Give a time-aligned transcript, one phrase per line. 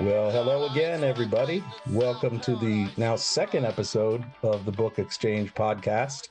[0.00, 1.62] Well, hello again, everybody.
[1.90, 6.28] Welcome to the now second episode of the Book Exchange podcast.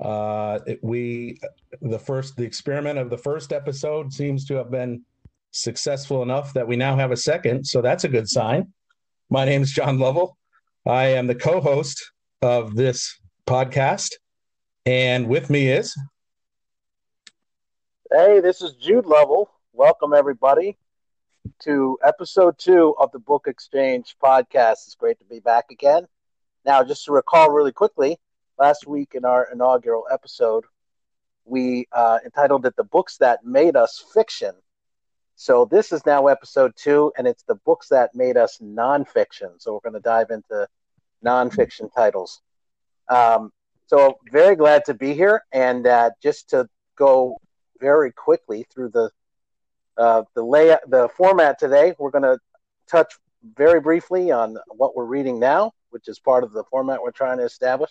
[0.00, 1.38] Uh, it- we,
[1.80, 5.02] the first, the experiment of the first episode seems to have been
[5.52, 8.72] successful enough that we now have a second, so that's a good sign.
[9.30, 10.36] My name is John Lovell.
[10.86, 14.12] I am the co-host of this podcast,
[14.84, 15.96] and with me is
[18.12, 19.50] Hey, this is Jude Lovell.
[19.72, 20.76] Welcome, everybody,
[21.60, 24.86] to episode two of the Book Exchange podcast.
[24.86, 26.06] It's great to be back again.
[26.64, 28.18] Now, just to recall really quickly,
[28.58, 30.64] last week in our inaugural episode,
[31.44, 34.54] we uh, entitled it The Books That Made Us Fiction.
[35.36, 39.58] So, this is now episode two, and it's the books that made us nonfiction.
[39.58, 40.66] So, we're going to dive into
[41.24, 42.42] nonfiction titles.
[43.08, 43.50] Um,
[43.86, 45.42] so, very glad to be here.
[45.52, 47.38] And uh, just to go
[47.80, 49.10] very quickly through the
[49.96, 51.94] uh, the layout, the format today.
[51.98, 52.38] We're going to
[52.88, 53.14] touch
[53.56, 57.38] very briefly on what we're reading now, which is part of the format we're trying
[57.38, 57.90] to establish,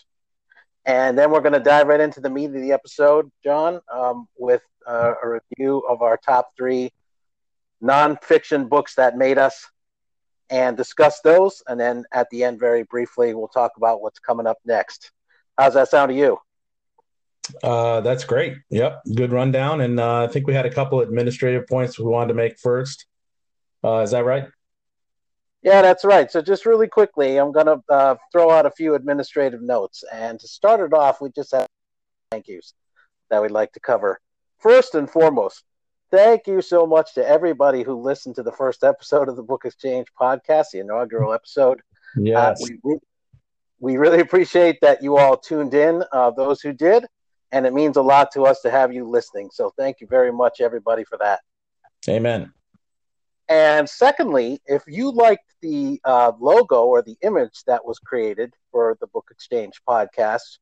[0.86, 4.28] and then we're going to dive right into the meat of the episode, John, um,
[4.38, 6.92] with uh, a review of our top three
[7.84, 9.66] nonfiction books that made us,
[10.50, 11.62] and discuss those.
[11.68, 15.12] And then at the end, very briefly, we'll talk about what's coming up next.
[15.58, 16.40] How's that sound to you?
[17.64, 18.58] Uh, that's great.
[18.70, 19.82] Yep, good rundown.
[19.82, 23.06] And uh, I think we had a couple administrative points we wanted to make first.
[23.84, 24.48] Uh, is that right?
[25.62, 26.32] Yeah, that's right.
[26.32, 30.04] So, just really quickly, I'm going to uh, throw out a few administrative notes.
[30.12, 31.68] And to start it off, we just have
[32.32, 32.74] thank yous
[33.30, 34.20] that we'd like to cover.
[34.60, 35.64] First and foremost,
[36.12, 39.66] thank you so much to everybody who listened to the first episode of the Book
[39.66, 41.80] Exchange podcast, the inaugural episode.
[41.80, 42.62] Uh, Yes.
[42.84, 42.98] we,
[43.80, 47.06] we really appreciate that you all tuned in, uh, those who did.
[47.52, 49.50] And it means a lot to us to have you listening.
[49.52, 51.42] So, thank you very much, everybody, for that.
[52.08, 52.54] Amen.
[53.50, 58.96] And secondly, if you liked the uh, logo or the image that was created for
[59.02, 60.60] the Book Exchange podcast,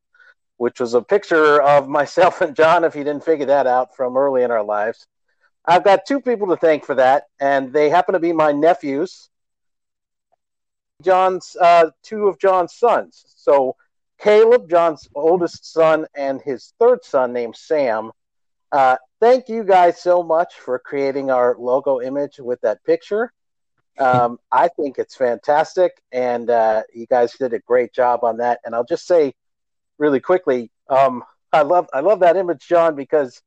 [0.56, 4.16] which was a picture of myself and John, if you didn't figure that out from
[4.16, 5.06] early in our lives,
[5.66, 9.30] I've got two people to thank for that, and they happen to be my nephews,
[11.04, 13.26] John's uh, two of John's sons.
[13.36, 13.76] So
[14.20, 18.12] Caleb, John's oldest son, and his third son named Sam.
[18.72, 23.32] Uh, thank you guys so much for creating our logo image with that picture.
[23.98, 28.60] Um, I think it's fantastic, and uh, you guys did a great job on that.
[28.66, 29.34] And I'll just say,
[29.98, 33.42] really quickly, um, I love I love that image, John, because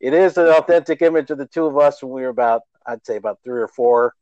[0.00, 3.06] it is an authentic image of the two of us when we were about, I'd
[3.06, 4.14] say, about three or four,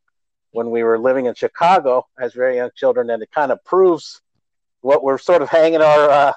[0.51, 4.21] when we were living in Chicago as very young children, and it kind of proves
[4.81, 6.33] what we're sort of hanging our uh,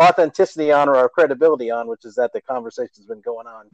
[0.00, 3.66] authenticity on or our credibility on, which is that the conversation's been going on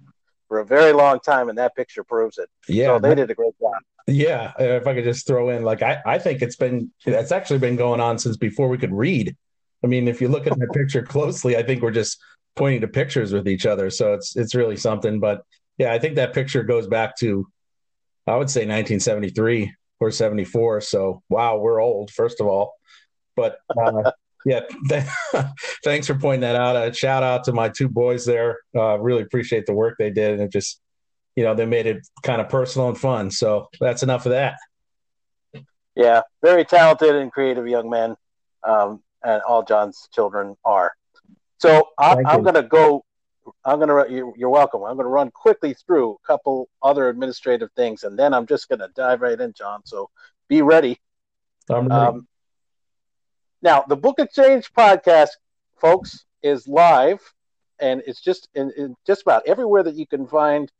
[0.49, 2.49] for a very long time, and that picture proves it.
[2.69, 2.87] Yeah.
[2.87, 3.73] so they did a great job.
[4.07, 7.61] Yeah, if I could just throw in, like, I, I think it's been, it's actually
[7.61, 9.37] been going on since before we could read.
[9.85, 12.19] I mean, if you look at the picture closely, I think we're just
[12.57, 13.91] pointing to pictures with each other.
[13.91, 15.21] So it's, it's really something.
[15.21, 15.45] But
[15.79, 17.47] yeah, I think that picture goes back to,
[18.27, 20.81] I would say 1973 or 74.
[20.81, 22.75] So wow, we're old, first of all.
[23.37, 24.11] But uh,
[24.45, 25.05] yeah, th-
[25.85, 26.77] thanks for pointing that out.
[26.77, 28.59] A shout out to my two boys there.
[28.75, 30.33] Uh, really appreciate the work they did.
[30.33, 30.81] And it just,
[31.37, 33.31] you know, they made it kind of personal and fun.
[33.31, 34.57] So that's enough of that.
[35.95, 38.17] Yeah, very talented and creative young men,
[38.63, 40.93] um, and all John's children are.
[41.59, 43.05] So I- I'm going to go.
[43.65, 44.15] I'm going to.
[44.15, 44.83] You're, you're welcome.
[44.83, 48.69] I'm going to run quickly through a couple other administrative things, and then I'm just
[48.69, 49.81] going to dive right in, John.
[49.85, 50.09] So
[50.49, 50.99] be ready.
[51.69, 52.01] I'm ready.
[52.01, 52.29] Um,
[53.63, 55.31] now, the Book Exchange podcast,
[55.81, 57.21] folks, is live,
[57.79, 60.71] and it's just in, in just about everywhere that you can find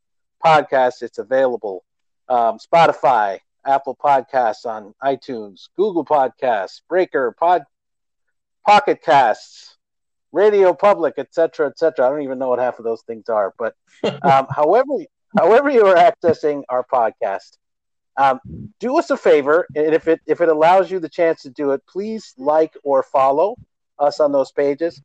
[0.45, 1.03] podcasts.
[1.03, 1.85] It's available.
[2.29, 7.65] Um, Spotify, Apple Podcasts on iTunes, Google Podcasts, Breaker, Pod,
[8.67, 9.77] Pocket Casts,
[10.33, 12.07] Radio Public, etc., etc.
[12.07, 13.75] I don't even know what half of those things are, but
[14.23, 14.95] um, however,
[15.37, 17.59] however you are accessing our podcast,
[18.21, 18.39] um,
[18.81, 21.71] do us a favor, and if it if it allows you the chance to do
[21.71, 23.57] it, please like or follow
[23.99, 25.01] us on those pages.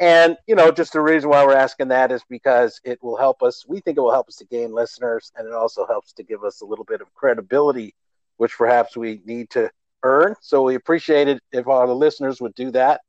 [0.00, 3.42] And you know, just the reason why we're asking that is because it will help
[3.42, 3.64] us.
[3.68, 6.42] We think it will help us to gain listeners, and it also helps to give
[6.42, 7.94] us a little bit of credibility,
[8.36, 9.70] which perhaps we need to
[10.02, 10.34] earn.
[10.40, 13.00] So we appreciate it if all the listeners would do that.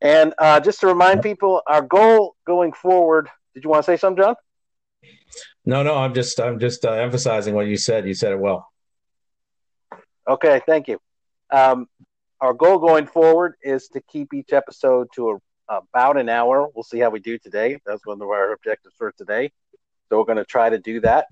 [0.00, 3.28] And uh, just to remind people, our goal going forward.
[3.54, 4.34] Did you want to say something, John?
[5.64, 5.96] No, no.
[5.96, 8.06] I'm just I'm just uh, emphasizing what you said.
[8.06, 8.68] You said it well.
[10.28, 10.98] Okay, thank you.
[11.50, 11.86] Um,
[12.40, 16.68] our goal going forward is to keep each episode to a, about an hour.
[16.74, 17.78] We'll see how we do today.
[17.86, 19.52] That's one of our objectives for today.
[20.08, 21.26] So we're going to try to do that.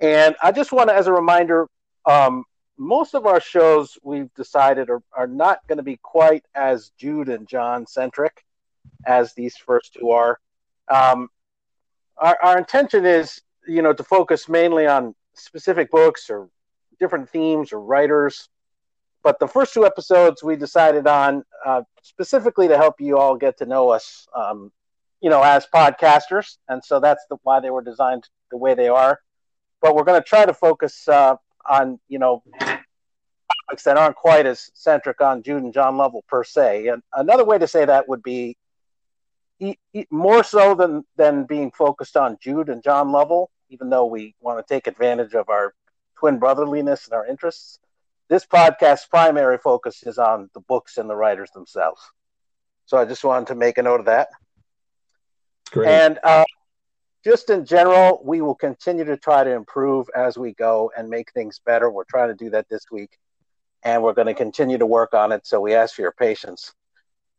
[0.00, 1.68] And I just want to, as a reminder,
[2.06, 2.44] um,
[2.78, 7.28] most of our shows we've decided are, are not going to be quite as Jude
[7.28, 8.44] and John centric
[9.06, 10.38] as these first two are.
[10.88, 11.28] Um,
[12.20, 16.48] our, our intention is, you know, to focus mainly on specific books or
[16.98, 18.48] different themes or writers.
[19.22, 23.58] But the first two episodes we decided on uh, specifically to help you all get
[23.58, 24.72] to know us, um,
[25.20, 28.88] you know, as podcasters, and so that's the, why they were designed the way they
[28.88, 29.20] are.
[29.82, 31.36] But we're going to try to focus uh,
[31.68, 36.44] on you know topics that aren't quite as centric on Jude and John Lovell per
[36.44, 36.88] se.
[36.88, 38.56] And another way to say that would be
[40.10, 44.64] more so than than being focused on Jude and John Lovell, even though we want
[44.64, 45.74] to take advantage of our
[46.18, 47.78] twin brotherliness and our interests.
[48.28, 52.00] This podcast's primary focus is on the books and the writers themselves.
[52.86, 54.28] So I just wanted to make a note of that.
[55.72, 55.88] Great.
[55.88, 56.44] And uh,
[57.24, 61.32] just in general, we will continue to try to improve as we go and make
[61.32, 61.90] things better.
[61.90, 63.18] We're trying to do that this week,
[63.82, 65.46] and we're going to continue to work on it.
[65.46, 66.72] So we ask for your patience.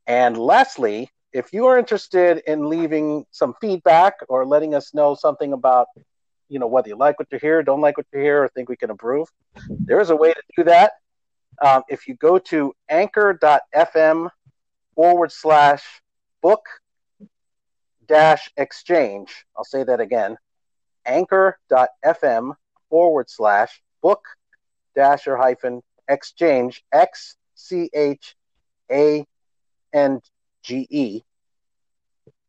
[0.07, 5.53] And lastly, if you are interested in leaving some feedback or letting us know something
[5.53, 5.87] about,
[6.49, 8.69] you know, whether you like what you hear, don't like what you hear, or think
[8.69, 9.27] we can improve,
[9.69, 10.93] there is a way to do that.
[11.61, 14.29] Um, if you go to anchor.fm
[14.95, 15.83] forward slash
[16.41, 16.65] book
[18.07, 19.45] dash exchange.
[19.57, 20.37] I'll say that again
[21.05, 22.53] anchor.fm
[22.89, 24.21] forward slash book
[24.95, 28.35] dash or hyphen exchange X C H
[28.91, 29.25] A
[29.93, 30.21] N
[30.63, 31.23] G E.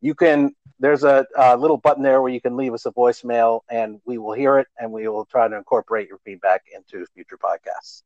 [0.01, 3.61] You can, there's a, a, little button there where you can leave us a voicemail
[3.71, 7.39] and we will hear it and we will try to incorporate your feedback into future
[7.39, 8.03] podcasts.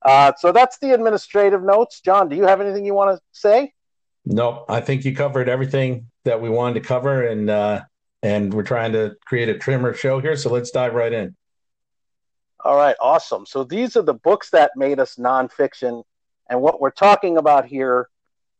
[0.00, 2.00] Uh, so that's the administrative notes.
[2.00, 3.74] John, do you have anything you want to say?
[4.24, 7.82] No, I think you covered everything that we wanted to cover, and uh,
[8.22, 10.36] and we're trying to create a trimmer show here.
[10.36, 11.34] So let's dive right in.
[12.64, 13.46] All right, awesome.
[13.46, 16.04] So these are the books that made us nonfiction,
[16.50, 18.08] and what we're talking about here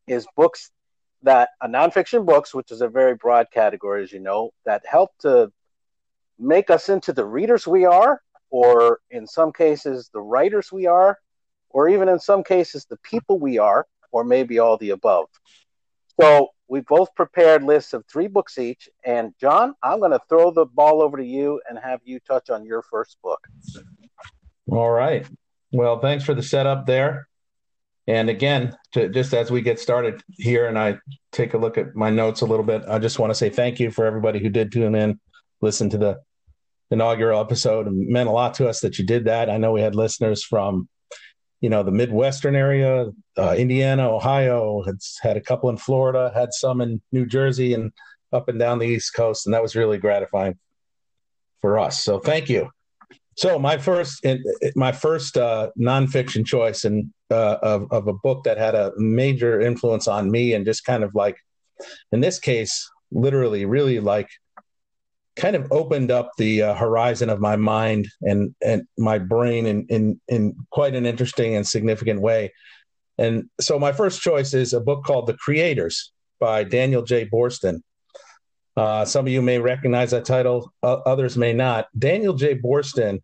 [0.09, 0.71] is books
[1.23, 5.11] that uh, nonfiction books, which is a very broad category, as you know, that help
[5.21, 5.51] to
[6.39, 11.19] make us into the readers we are, or in some cases, the writers we are,
[11.71, 15.27] or even in some cases, the people we are, or maybe all the above.
[16.21, 18.89] So we both prepared lists of three books each.
[19.05, 22.51] And John, I'm going to throw the ball over to you and have you touch
[22.51, 23.47] on your first book.
[24.71, 25.27] All right.
[25.73, 27.28] Well, thanks for the setup there.
[28.09, 30.99] And again, to, just as we get started here and I
[31.31, 33.79] take a look at my notes a little bit, I just want to say thank
[33.79, 35.21] you for everybody who did tune in,
[35.61, 36.19] listen to the
[36.91, 37.87] inaugural episode.
[37.87, 39.51] It meant a lot to us that you did that.
[39.51, 40.89] I know we had listeners from
[41.61, 43.07] you know the midwestern area
[43.37, 47.91] uh, indiana ohio has had a couple in florida had some in new jersey and
[48.33, 50.57] up and down the east coast and that was really gratifying
[51.61, 52.71] for us so thank you
[53.39, 54.27] so my first
[54.75, 59.61] my first uh, nonfiction choice and uh, of, of a book that had a major
[59.61, 61.37] influence on me and just kind of like
[62.11, 64.29] in this case literally really like
[65.37, 69.87] kind of opened up the uh, horizon of my mind and and my brain in
[69.87, 72.53] in in quite an interesting and significant way.
[73.19, 77.27] And so my first choice is a book called The Creators by Daniel J.
[77.27, 77.83] Boorstin.
[78.77, 81.87] Uh, some of you may recognize that title, uh, others may not.
[81.99, 82.57] Daniel J.
[82.57, 83.21] Boorstin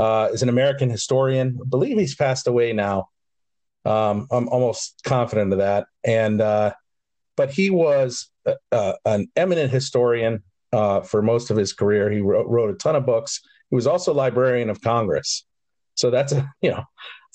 [0.00, 1.58] uh, is an American historian.
[1.60, 3.10] I believe he's passed away now.
[3.84, 5.88] Um, I'm almost confident of that.
[6.02, 6.72] And uh,
[7.36, 8.30] but he was
[8.72, 10.42] uh, an eminent historian
[10.72, 12.10] uh, for most of his career.
[12.10, 13.40] He wrote, wrote, a ton of books.
[13.68, 15.44] He was also Librarian of Congress.
[15.96, 16.84] So that's a you know,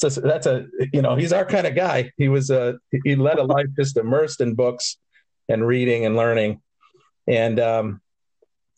[0.04, 2.12] a, that's a you know he's our kind of guy.
[2.18, 4.98] He was a he led a life just immersed in books
[5.48, 6.62] and reading and learning,
[7.28, 8.02] and um,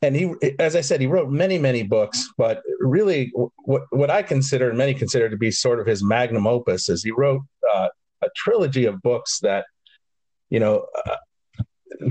[0.01, 3.31] and he as I said he wrote many many books, but really
[3.63, 7.03] what what I consider and many consider to be sort of his magnum opus is
[7.03, 7.41] he wrote
[7.73, 7.87] uh,
[8.23, 9.65] a trilogy of books that
[10.49, 11.15] you know uh,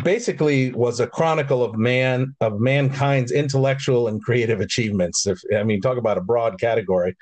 [0.02, 5.26] basically was a chronicle of man of mankind's intellectual and creative achievements.
[5.26, 7.16] If I mean, talk about a broad category,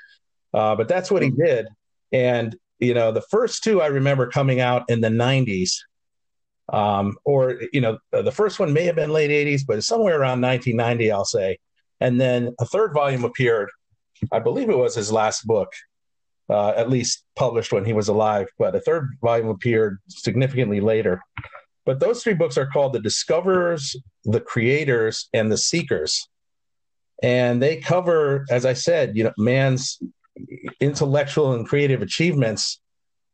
[0.53, 1.67] uh, but that's what he did.
[2.11, 5.73] And you know, the first two I remember coming out in the '90s,
[6.73, 10.41] um, or you know, the first one may have been late '80s, but somewhere around
[10.41, 11.59] 1990, I'll say.
[12.01, 13.69] And then a third volume appeared.
[14.31, 15.71] I believe it was his last book.
[16.49, 18.47] uh, at least published when he was alive.
[18.57, 21.21] But a third volume appeared significantly later.
[21.85, 26.27] But those three books are called The Discoverers, The Creators, and The Seekers.
[27.23, 29.99] And they cover, as I said, you know, man's
[30.79, 32.81] intellectual and creative achievements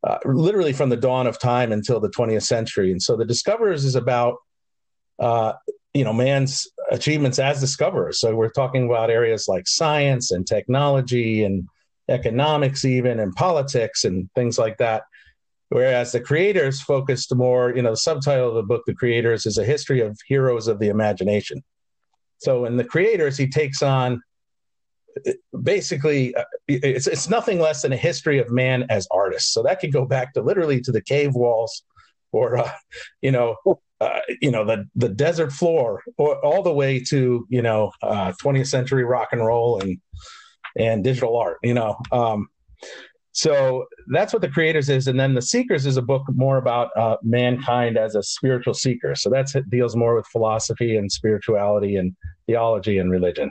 [0.03, 2.91] uh, literally from the dawn of time until the 20th century.
[2.91, 4.38] And so The Discoverers is about,
[5.20, 5.53] uh,
[5.93, 8.20] you know, man's achievements as discoverers.
[8.20, 11.67] So we're talking about areas like science and technology and
[12.10, 15.03] economics, even and politics and things like that.
[15.70, 19.58] Whereas the creators focused more, you know, the subtitle of the book, The Creators, is
[19.58, 21.63] a history of heroes of the imagination.
[22.39, 24.22] So in The Creators, he takes on
[25.63, 29.51] basically uh, it's, it's nothing less than a history of man as artists.
[29.51, 31.84] So that could go back to literally to the cave walls
[32.32, 32.72] or, uh,
[33.22, 33.56] you know,
[34.00, 38.62] uh, you know, the, the desert floor or all the way to, you know, 20th
[38.62, 40.00] uh, century rock and roll and,
[40.77, 42.48] and digital art, you know, um,
[43.34, 45.08] so that's what the creators is.
[45.08, 49.15] And then the seekers is a book more about uh, mankind as a spiritual seeker.
[49.15, 52.13] So that deals more with philosophy and spirituality and
[52.46, 53.50] theology and religion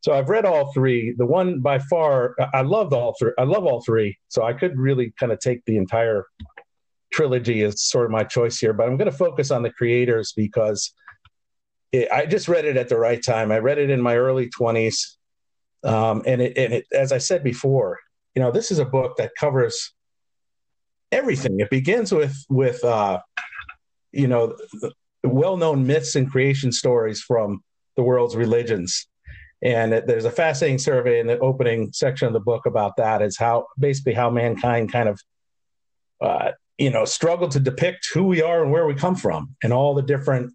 [0.00, 3.64] so i've read all three the one by far i loved all three i love
[3.64, 6.24] all three so i could really kind of take the entire
[7.12, 10.32] trilogy as sort of my choice here but i'm going to focus on the creators
[10.36, 10.92] because
[11.92, 14.50] it, i just read it at the right time i read it in my early
[14.50, 15.16] 20s
[15.84, 17.98] um, and it, and it, as i said before
[18.36, 19.94] you know, this is a book that covers
[21.10, 21.58] everything.
[21.58, 23.20] It begins with with uh,
[24.12, 24.54] you know
[25.24, 27.64] well-known myths and creation stories from
[27.96, 29.08] the world's religions.
[29.62, 33.22] And there's a fascinating survey in the opening section of the book about that.
[33.22, 35.20] Is how basically how mankind kind of
[36.20, 39.72] uh, you know struggled to depict who we are and where we come from, and
[39.72, 40.52] all the different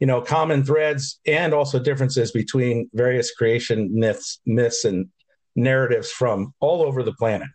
[0.00, 5.08] you know common threads and also differences between various creation myths myths and
[5.54, 7.48] narratives from all over the planet.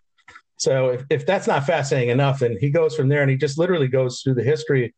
[0.58, 3.58] So if, if that's not fascinating enough, and he goes from there and he just
[3.58, 4.94] literally goes through the history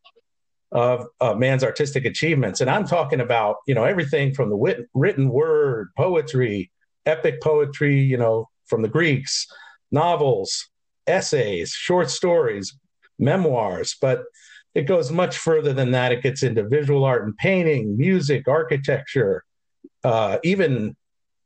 [0.78, 2.62] of uh, man's artistic achievements.
[2.62, 6.70] And I'm talking about, you know, everything from the wit- written word, poetry,
[7.08, 9.48] epic poetry, you know, from the Greeks,
[9.92, 10.70] novels,
[11.08, 12.78] essays, short stories,
[13.18, 14.26] memoirs, but
[14.76, 16.12] it goes much further than that.
[16.12, 19.44] It gets into visual art and painting, music, architecture,
[20.04, 20.96] uh, even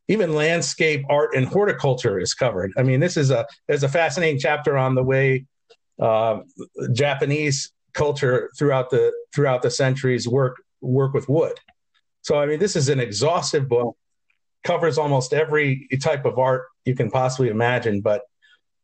[0.10, 2.74] even landscape art and horticulture is covered.
[2.78, 5.46] I mean, this is a there's a fascinating chapter on the way
[6.02, 6.40] uh,
[6.92, 11.60] Japanese culture throughout the throughout the centuries work work with wood.
[12.22, 13.96] So I mean, this is an exhaustive book,
[14.64, 18.02] covers almost every type of art you can possibly imagine.
[18.02, 18.22] But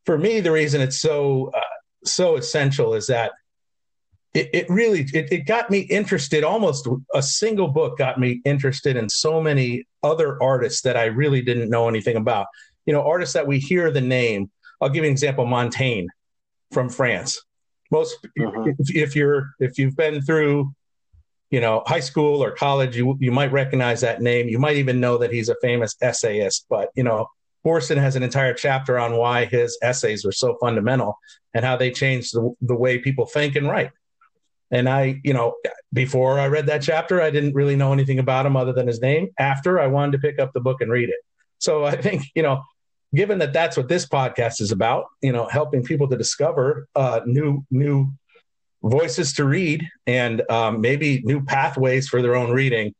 [0.04, 1.60] for me, the reason it's so uh,
[2.04, 3.32] so essential is that
[4.34, 8.96] it, it really it, it got me interested almost a single book got me interested
[8.96, 12.46] in so many other artists that i really didn't know anything about
[12.86, 14.50] you know artists that we hear the name
[14.80, 16.06] i'll give you an example montaigne
[16.72, 17.42] from france
[17.90, 18.64] most uh-huh.
[18.78, 20.72] if, if you're if you've been through
[21.50, 25.00] you know high school or college you you might recognize that name you might even
[25.00, 27.26] know that he's a famous essayist but you know
[27.64, 31.18] Boorstin has an entire chapter on why his essays were so fundamental
[31.54, 33.90] and how they changed the, the way people think and write.
[34.70, 35.54] And I, you know,
[35.92, 39.00] before I read that chapter, I didn't really know anything about him other than his
[39.00, 39.30] name.
[39.38, 41.18] After I wanted to pick up the book and read it.
[41.58, 42.62] So I think, you know,
[43.14, 47.20] given that that's what this podcast is about, you know, helping people to discover uh,
[47.26, 48.12] new, new
[48.82, 52.94] voices to read and um, maybe new pathways for their own reading.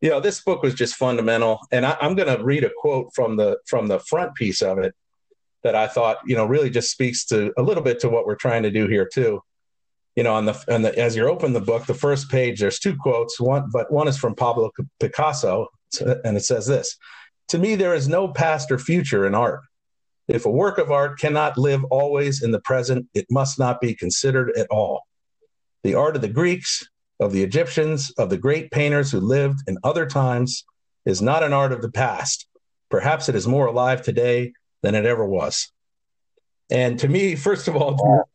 [0.00, 1.60] You know, this book was just fundamental.
[1.70, 4.78] And I, I'm going to read a quote from the, from the front piece of
[4.78, 4.94] it
[5.62, 8.34] that I thought, you know, really just speaks to a little bit to what we're
[8.34, 9.42] trying to do here too
[10.16, 12.78] you know, on the, on the as you open the book, the first page, there's
[12.78, 13.40] two quotes.
[13.40, 15.68] One, but one is from Pablo Picasso,
[16.00, 16.96] and it says this:
[17.48, 19.60] "To me, there is no past or future in art.
[20.28, 23.94] If a work of art cannot live always in the present, it must not be
[23.94, 25.02] considered at all.
[25.82, 26.88] The art of the Greeks,
[27.20, 30.64] of the Egyptians, of the great painters who lived in other times,
[31.04, 32.46] is not an art of the past.
[32.88, 35.72] Perhaps it is more alive today than it ever was."
[36.70, 38.28] And to me, first of all,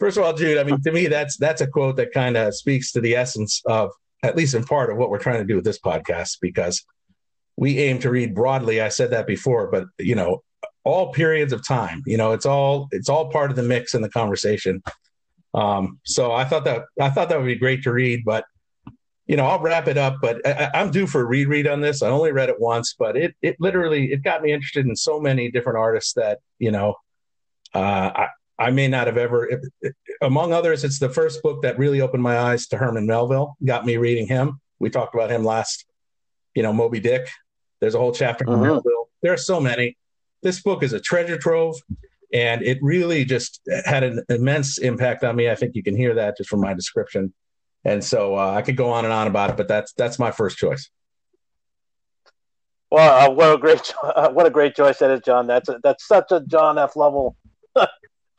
[0.00, 2.54] First of all, Jude, I mean, to me, that's that's a quote that kind of
[2.54, 3.90] speaks to the essence of,
[4.24, 6.84] at least in part, of what we're trying to do with this podcast, because
[7.56, 8.80] we aim to read broadly.
[8.80, 10.42] I said that before, but you know,
[10.84, 12.02] all periods of time.
[12.06, 14.82] You know, it's all it's all part of the mix in the conversation.
[15.54, 18.44] Um, so I thought that I thought that would be great to read, but
[19.26, 20.16] you know, I'll wrap it up.
[20.20, 22.02] But I, am due for a reread on this.
[22.02, 25.20] I only read it once, but it it literally it got me interested in so
[25.20, 26.96] many different artists that you know.
[27.72, 29.50] Uh, I, I may not have ever,
[30.22, 33.84] among others, it's the first book that really opened my eyes to Herman Melville, got
[33.84, 34.60] me reading him.
[34.78, 35.84] We talked about him last,
[36.54, 37.28] you know, Moby Dick.
[37.84, 38.64] There's a whole chapter on uh-huh.
[38.64, 39.10] Melville.
[39.20, 39.98] There are so many.
[40.42, 41.76] This book is a treasure trove.
[42.32, 45.50] and it really just had an immense impact on me.
[45.50, 47.34] I think you can hear that just from my description,
[47.84, 50.30] and so uh, I could go on and on about it, but that's that's my
[50.30, 50.88] first choice.
[52.90, 55.46] Well, uh, what a great uh, what a great choice that is, John.
[55.46, 56.96] That's a, that's such a John F.
[56.96, 57.36] Lovell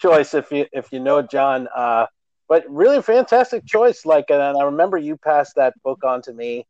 [0.01, 1.67] choice if you if you know John.
[1.75, 2.07] Uh,
[2.49, 4.07] but really fantastic choice.
[4.07, 6.65] Like, and I remember you passed that book on to me,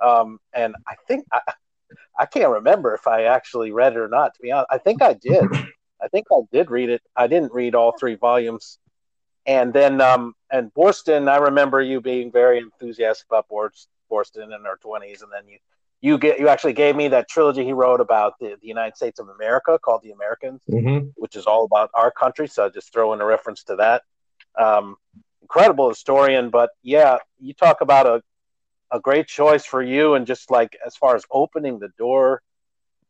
[0.00, 1.40] um, and I think I,
[2.18, 4.34] I can't remember if I actually read it or not.
[4.34, 5.44] To be honest, I think I did.
[6.02, 7.02] I think I did read it.
[7.14, 8.78] I didn't read all three volumes,
[9.46, 11.28] and then um, and Boorstin.
[11.30, 15.58] I remember you being very enthusiastic about Boorstin in our twenties, and then you
[16.00, 19.20] you get you actually gave me that trilogy he wrote about the, the United States
[19.20, 21.08] of America called The Americans, mm-hmm.
[21.16, 22.48] which is all about our country.
[22.48, 24.02] So I just throw in a reference to that.
[24.58, 24.96] Um,
[25.40, 28.22] incredible historian, but yeah, you talk about a
[28.92, 32.42] a great choice for you, and just like as far as opening the door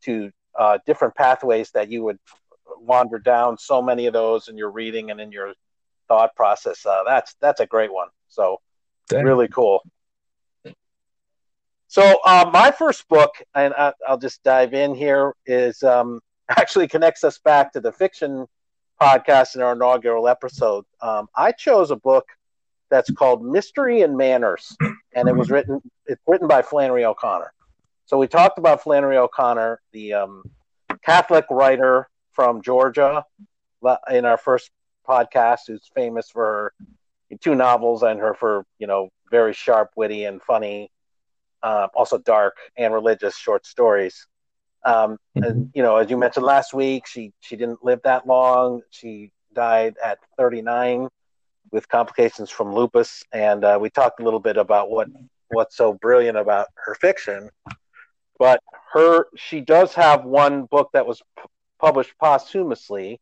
[0.04, 2.18] to uh, different pathways that you would
[2.78, 3.58] wander down.
[3.58, 5.54] So many of those in your reading and in your
[6.08, 6.84] thought process.
[6.86, 8.08] Uh, that's that's a great one.
[8.28, 8.60] So
[9.08, 9.24] Dang.
[9.24, 9.82] really cool.
[11.88, 16.88] So uh, my first book, and I, will just dive in here, is um, actually
[16.88, 18.46] connects us back to the fiction
[19.00, 20.84] podcast in our inaugural episode.
[21.00, 22.24] Um, I chose a book
[22.90, 24.76] that's called Mystery and Manners,
[25.14, 27.52] and it was written it's written by Flannery O'Connor.
[28.06, 30.44] So we talked about Flannery O'Connor, the um,
[31.04, 33.24] Catholic writer from Georgia,
[34.10, 34.70] in our first
[35.08, 36.72] podcast, who's famous for
[37.30, 40.90] her two novels and her for you know very sharp, witty, and funny
[41.62, 44.26] uh, also dark and religious short stories.
[44.84, 45.44] Um, mm-hmm.
[45.44, 48.82] And you know, as you mentioned last week, she she didn't live that long.
[48.90, 51.08] She died at 39
[51.72, 55.08] with complications from lupus, and uh, we talked a little bit about what
[55.48, 57.50] what's so brilliant about her fiction.
[58.38, 58.60] But
[58.92, 61.44] her she does have one book that was p-
[61.80, 63.20] published posthumously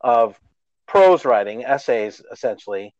[0.00, 0.38] of
[0.86, 2.94] prose writing, essays essentially,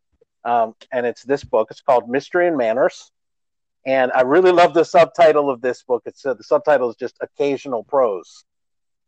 [0.45, 1.69] um, and it's this book.
[1.71, 3.13] It's called Mystery and Manners
[3.87, 6.03] and I really love the subtitle of this book.
[6.05, 8.45] It's uh, the subtitle is just occasional prose,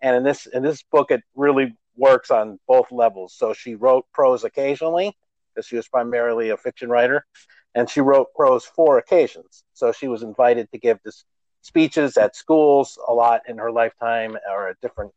[0.01, 3.35] and in this in this book, it really works on both levels.
[3.35, 5.17] So she wrote prose occasionally
[5.55, 7.25] because she was primarily a fiction writer,
[7.75, 9.65] and she wrote prose for occasions.
[9.73, 11.25] So she was invited to give this
[11.63, 15.13] speeches at schools a lot in her lifetime, or at different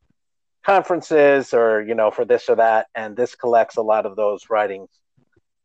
[0.65, 2.87] conferences, or you know for this or that.
[2.95, 4.89] And this collects a lot of those writings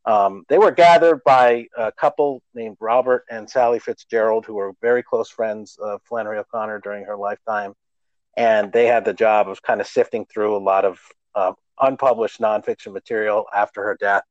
[0.08, 5.02] um, they were gathered by a couple named Robert and Sally Fitzgerald, who were very
[5.02, 7.74] close friends of Flannery O'Connor during her lifetime.
[8.34, 10.98] And they had the job of kind of sifting through a lot of
[11.34, 14.22] uh, unpublished nonfiction material after her death.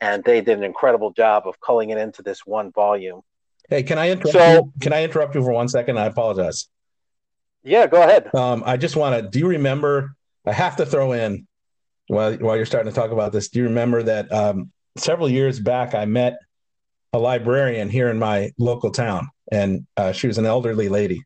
[0.00, 3.22] And they did an incredible job of culling it into this one volume.
[3.68, 4.32] Hey, can I interrupt?
[4.32, 4.72] So, you?
[4.80, 5.98] Can I interrupt you for one second?
[5.98, 6.68] I apologize.
[7.62, 8.34] Yeah, go ahead.
[8.34, 9.28] Um, I just want to.
[9.28, 10.14] Do you remember?
[10.46, 11.46] I have to throw in
[12.08, 13.48] while while you're starting to talk about this.
[13.48, 16.38] Do you remember that um, several years back, I met
[17.14, 21.22] a librarian here in my local town, and uh, she was an elderly lady.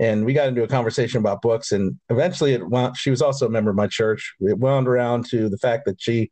[0.00, 3.46] And we got into a conversation about books, and eventually, it wound, she was also
[3.46, 4.34] a member of my church.
[4.40, 6.30] It wound around to the fact that she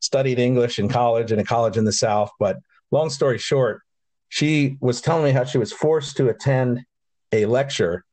[0.00, 2.30] studied English in college and a college in the South.
[2.38, 2.58] But
[2.90, 3.82] long story short,
[4.28, 6.82] she was telling me how she was forced to attend
[7.32, 8.04] a lecture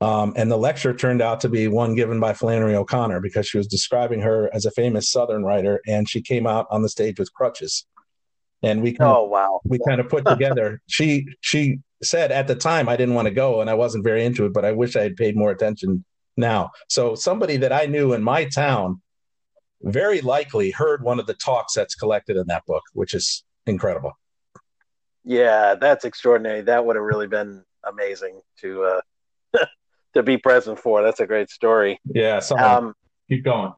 [0.00, 3.56] um, and the lecture turned out to be one given by Flannery O'Connor because she
[3.56, 7.18] was describing her as a famous Southern writer, and she came out on the stage
[7.18, 7.86] with crutches.
[8.62, 10.80] And we kind oh of, wow we kind of put together.
[10.86, 14.24] she she said at the time I didn't want to go and I wasn't very
[14.24, 16.04] into it, but I wish I had paid more attention
[16.36, 16.70] now.
[16.88, 19.00] So somebody that I knew in my town
[19.82, 24.12] very likely heard one of the talks that's collected in that book, which is incredible.
[25.24, 26.62] Yeah, that's extraordinary.
[26.62, 29.00] That would have really been amazing to uh,
[30.14, 31.02] to be present for.
[31.02, 32.00] That's a great story.
[32.04, 32.40] Yeah.
[32.56, 32.94] Um,
[33.28, 33.72] keep going.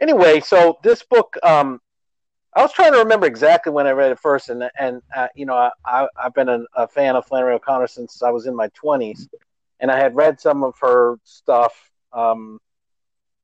[0.00, 1.80] Anyway, so this book, um,
[2.54, 5.46] I was trying to remember exactly when I read it first, and and uh, you
[5.46, 8.54] know I, I have been a, a, fan of Flannery O'Connor since I was in
[8.54, 9.28] my twenties,
[9.80, 12.60] and I had read some of her stuff um,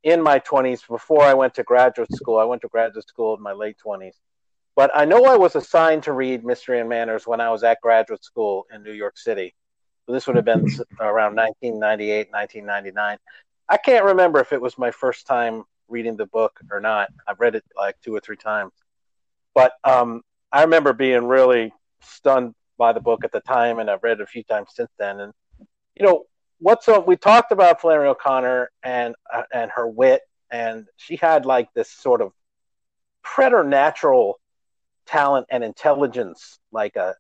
[0.05, 2.39] in my twenties before I went to graduate school.
[2.39, 4.21] I went to graduate school in my late twenties,
[4.77, 7.81] but I know I was assigned to read Mystery and Manners when I was at
[7.81, 9.55] graduate school in New York City,
[10.09, 10.67] this would have been
[11.01, 13.19] around 1998, 1999.
[13.69, 17.09] I can't remember if it was my first time reading the book or not.
[17.27, 18.73] I've read it like two or three times,
[19.55, 24.03] but um, I remember being really stunned by the book at the time, and I've
[24.03, 25.21] read it a few times since then.
[25.21, 25.33] And
[25.95, 26.25] you know,
[26.59, 31.47] what's so we talked about Flannery O'Connor and uh, and her wit, and she had
[31.47, 32.33] like this sort of
[33.23, 34.41] preternatural
[35.07, 37.15] talent and intelligence, like a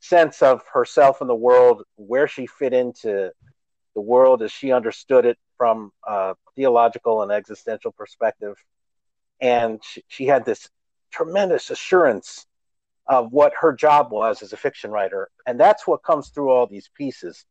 [0.00, 3.30] sense of herself in the world, where she fit into
[3.94, 8.56] the world as she understood it from a theological and existential perspective,
[9.40, 10.68] and she, she had this
[11.10, 12.46] tremendous assurance
[13.06, 16.66] of what her job was as a fiction writer, and that's what comes through all
[16.66, 17.44] these pieces.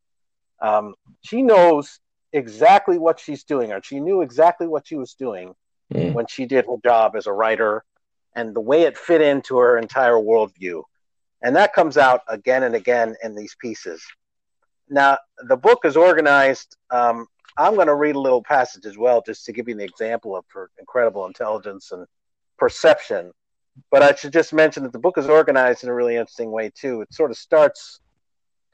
[0.62, 2.00] Um, she knows
[2.34, 5.56] exactly what she's doing, or she knew exactly what she was doing
[5.94, 6.14] mm.
[6.14, 7.84] when she did her job as a writer,
[8.36, 10.84] and the way it fit into her entire worldview.
[11.42, 14.04] And that comes out again and again in these pieces.
[14.90, 15.18] Now,
[15.48, 16.76] the book is organized.
[16.92, 19.82] Um, I'm going to read a little passage as well, just to give you an
[19.82, 22.06] example of her incredible intelligence and
[22.58, 23.32] perception.
[23.92, 26.72] But I should just mention that the book is organized in a really interesting way,
[26.74, 27.02] too.
[27.02, 28.02] It sort of starts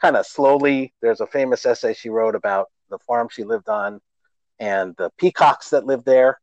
[0.01, 0.93] kind of slowly.
[1.01, 4.01] There's a famous essay she wrote about the farm she lived on
[4.59, 6.39] and the peacocks that lived there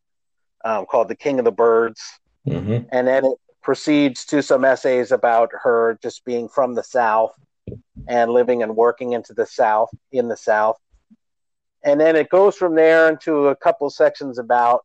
[0.65, 2.01] um, called The King of the Birds.
[2.47, 2.89] Mm-hmm.
[2.91, 7.33] And then it proceeds to some essays about her just being from the South
[8.09, 10.79] and living and working into the South, in the South.
[11.85, 14.85] And then it goes from there into a couple sections about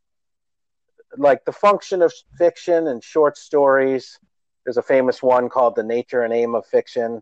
[1.17, 4.19] like the function of fiction and short stories.
[4.65, 7.21] There's a famous one called The Nature and Aim of Fiction.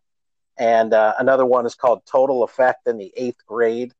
[0.57, 3.93] And uh, another one is called Total Effect in the Eighth Grade.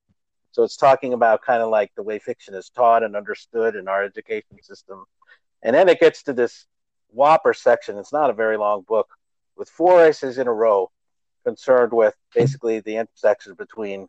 [0.51, 3.87] So it's talking about kind of like the way fiction is taught and understood in
[3.89, 5.03] our education system.
[5.61, 6.65] And then it gets to this
[7.09, 7.97] whopper section.
[7.97, 9.09] It's not a very long book
[9.57, 10.91] with four essays in a row
[11.43, 14.07] concerned with basically the intersection between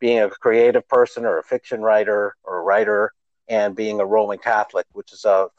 [0.00, 3.12] being a creative person or a fiction writer or a writer
[3.48, 5.50] and being a Roman Catholic, which is of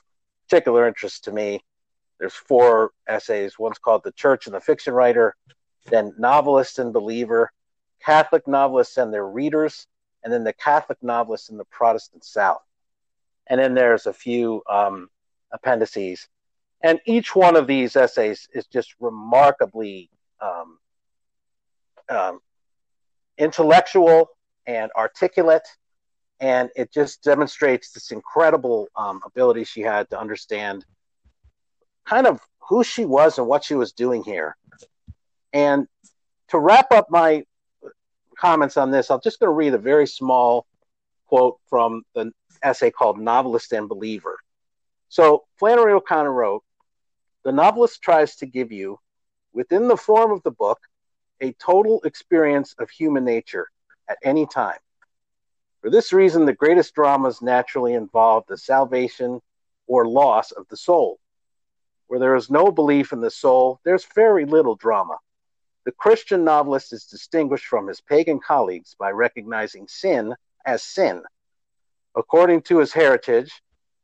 [0.47, 1.61] particular interest to me.
[2.19, 3.57] There's four essays.
[3.59, 5.35] One's called The Church and the Fiction Writer,
[5.85, 7.51] then Novelist and Believer,
[8.03, 9.87] Catholic Novelists and Their Readers,
[10.23, 12.63] and then the Catholic Novelists in the Protestant South.
[13.47, 15.09] And then there's a few um,
[15.51, 16.27] appendices.
[16.81, 20.09] And each one of these essays is just remarkably
[20.41, 20.77] um,
[22.09, 22.39] um,
[23.37, 24.29] intellectual
[24.67, 25.67] and articulate,
[26.39, 30.85] and it just demonstrates this incredible um, ability she had to understand
[32.05, 34.55] kind of who she was and what she was doing here.
[35.55, 35.87] And
[36.49, 37.45] to wrap up my
[38.37, 40.67] comments on this, I'm just going to read a very small
[41.27, 44.37] quote from the essay called Novelist and Believer.
[45.07, 46.65] So Flannery O'Connor wrote,
[47.45, 48.99] The novelist tries to give you,
[49.53, 50.79] within the form of the book,
[51.39, 53.69] a total experience of human nature
[54.09, 54.79] at any time.
[55.81, 59.39] For this reason, the greatest dramas naturally involve the salvation
[59.87, 61.17] or loss of the soul.
[62.07, 65.15] Where there is no belief in the soul, there's very little drama.
[65.85, 71.21] The Christian novelist is distinguished from his pagan colleagues by recognizing sin as sin.
[72.15, 73.61] According to his heritage,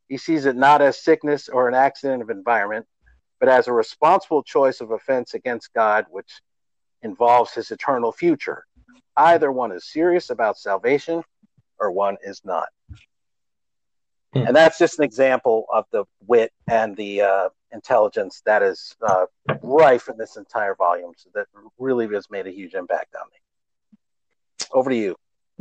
[0.08, 2.86] he sees it not as sickness or an accident of environment,
[3.40, 6.40] but as a responsible choice of offense against God, which
[7.02, 8.64] involves his eternal future.
[9.16, 11.24] Either one is serious about salvation
[11.80, 12.68] or one is not.
[14.32, 14.46] Hmm.
[14.46, 19.26] And that's just an example of the wit and the uh, intelligence that is uh,
[19.62, 21.12] rife in this entire volume.
[21.16, 21.46] So that
[21.78, 23.98] really has made a huge impact on me.
[24.72, 25.16] Over to you.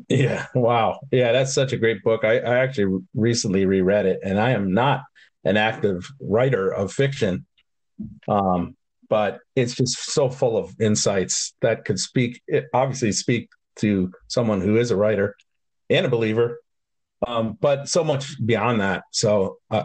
[0.09, 0.47] Yeah.
[0.55, 1.01] Wow.
[1.11, 2.23] Yeah, that's such a great book.
[2.23, 5.01] I, I actually recently reread it, and I am not
[5.43, 7.45] an active writer of fiction.
[8.27, 8.75] Um,
[9.09, 12.41] but it's just so full of insights that could speak
[12.73, 15.35] obviously speak to someone who is a writer
[15.89, 16.61] and a believer
[17.27, 19.83] um, but so much beyond that so uh,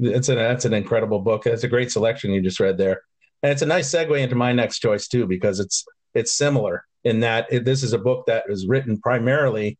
[0.00, 3.02] it's an that's an incredible book it's a great selection you just read there
[3.42, 7.20] and it's a nice segue into my next choice too because it's it's similar in
[7.20, 9.78] that it, this is a book that is written primarily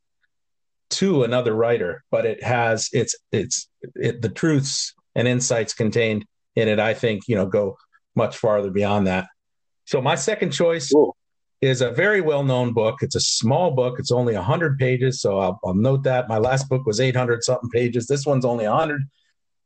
[0.90, 6.24] to another writer but it has it's it's it, the truths and insights contained
[6.56, 7.76] in it i think you know go
[8.18, 9.28] much farther beyond that.
[9.86, 11.16] So my second choice cool.
[11.60, 12.98] Is a very well-known book.
[13.02, 13.98] It's a small book.
[13.98, 16.28] It's only 100 pages, so I'll, I'll note that.
[16.28, 18.06] My last book was 800 something pages.
[18.06, 19.02] This one's only 100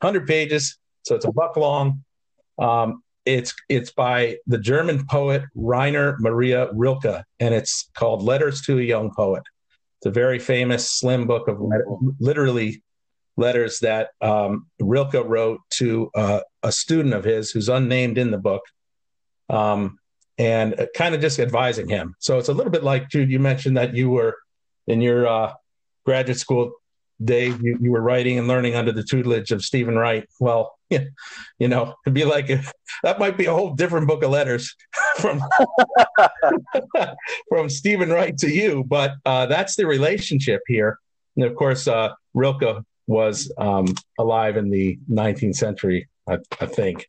[0.00, 2.02] 100 pages, so it's a buck long.
[2.58, 8.78] Um, it's it's by the German poet Rainer Maria Rilke, and it's called Letters to
[8.78, 9.44] a Young Poet.
[9.98, 11.60] It's a very famous slim book of
[12.18, 12.82] literally
[13.36, 18.38] letters that um, Rilke wrote to uh, a student of his who's unnamed in the
[18.38, 18.62] book,
[19.48, 19.98] um,
[20.38, 22.14] and kind of just advising him.
[22.18, 23.30] So it's a little bit like Jude.
[23.30, 24.36] You mentioned that you were
[24.86, 25.52] in your uh,
[26.04, 26.72] graduate school
[27.24, 30.28] day, you, you, were writing and learning under the tutelage of Stephen Wright.
[30.40, 32.48] Well, you know, it'd be like
[33.02, 34.74] that might be a whole different book of letters
[35.16, 35.42] from
[37.48, 40.98] from Stephen Wright to you, but uh, that's the relationship here.
[41.36, 43.86] And of course, uh, Rilke was um,
[44.18, 47.06] alive in the 19th century, I, I think,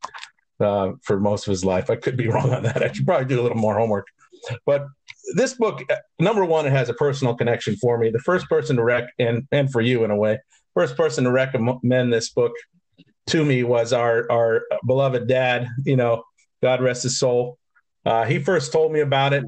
[0.64, 1.90] uh, for most of his life.
[1.90, 2.82] I could be wrong on that.
[2.84, 4.08] I should probably do a little more homework.
[4.66, 4.88] But
[5.36, 5.82] this book,
[6.20, 8.10] number one, it has a personal connection for me.
[8.10, 10.40] The first person to rec and and for you in a way,
[10.74, 12.52] first person to recommend this book
[13.28, 15.68] to me was our our beloved dad.
[15.86, 16.24] You know,
[16.62, 17.58] God rest his soul.
[18.06, 19.46] Uh, he first told me about it.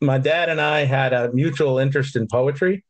[0.00, 2.84] My dad and I had a mutual interest in poetry,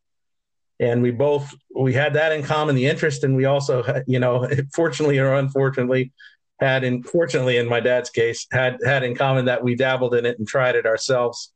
[0.81, 4.49] and we both we had that in common, the interest, and we also, you know,
[4.75, 6.13] fortunately or unfortunately,
[6.63, 10.25] had in fortunately in my dad's case had had in common that we dabbled in
[10.25, 11.53] it and tried it ourselves.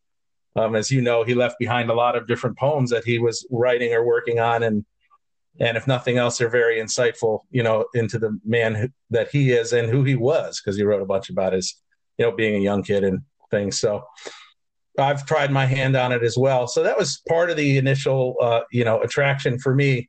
[0.56, 3.46] Um, as you know, he left behind a lot of different poems that he was
[3.50, 4.84] writing or working on, and
[5.60, 9.52] and if nothing else, they're very insightful, you know, into the man who, that he
[9.52, 11.76] is and who he was, because he wrote a bunch about his,
[12.18, 13.78] you know, being a young kid and things.
[13.78, 14.04] So
[14.98, 16.66] I've tried my hand on it as well.
[16.66, 20.08] So that was part of the initial, uh, you know, attraction for me.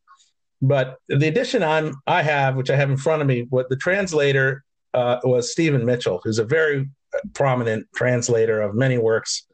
[0.61, 3.75] But the edition I'm I have, which I have in front of me, what the
[3.75, 6.89] translator uh, was Stephen Mitchell, who's a very
[7.33, 9.45] prominent translator of many works,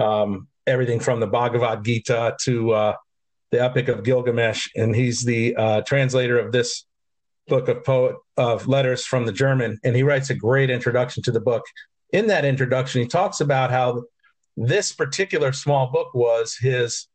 [0.00, 2.94] um, everything from the Bhagavad Gita to uh,
[3.50, 6.84] the Epic of Gilgamesh, and he's the uh, translator of this
[7.48, 11.32] book of poet of letters from the German, and he writes a great introduction to
[11.32, 11.64] the book.
[12.12, 14.04] In that introduction, he talks about how
[14.56, 17.08] this particular small book was his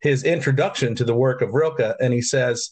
[0.00, 2.70] his introduction to the work of Rilke, and he says,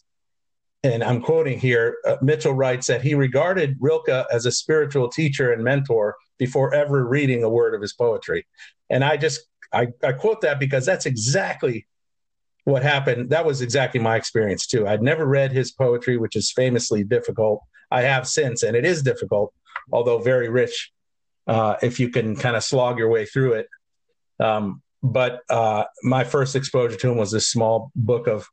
[0.82, 5.52] and I'm quoting here, uh, Mitchell writes that he regarded Rilke as a spiritual teacher
[5.52, 8.46] and mentor before ever reading a word of his poetry,
[8.90, 9.40] and I just
[9.72, 11.86] I, I quote that because that's exactly
[12.64, 14.86] what happened, that was exactly my experience too.
[14.86, 17.62] I'd never read his poetry, which is famously difficult.
[17.90, 19.54] I have since, and it is difficult,
[19.90, 20.92] although very rich
[21.46, 23.68] uh, if you can kind of slog your way through it.
[24.38, 28.46] Um, but uh, my first exposure to him was this small book of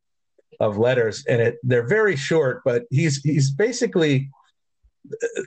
[0.60, 4.30] of letters, and it they're very short, but he's he's basically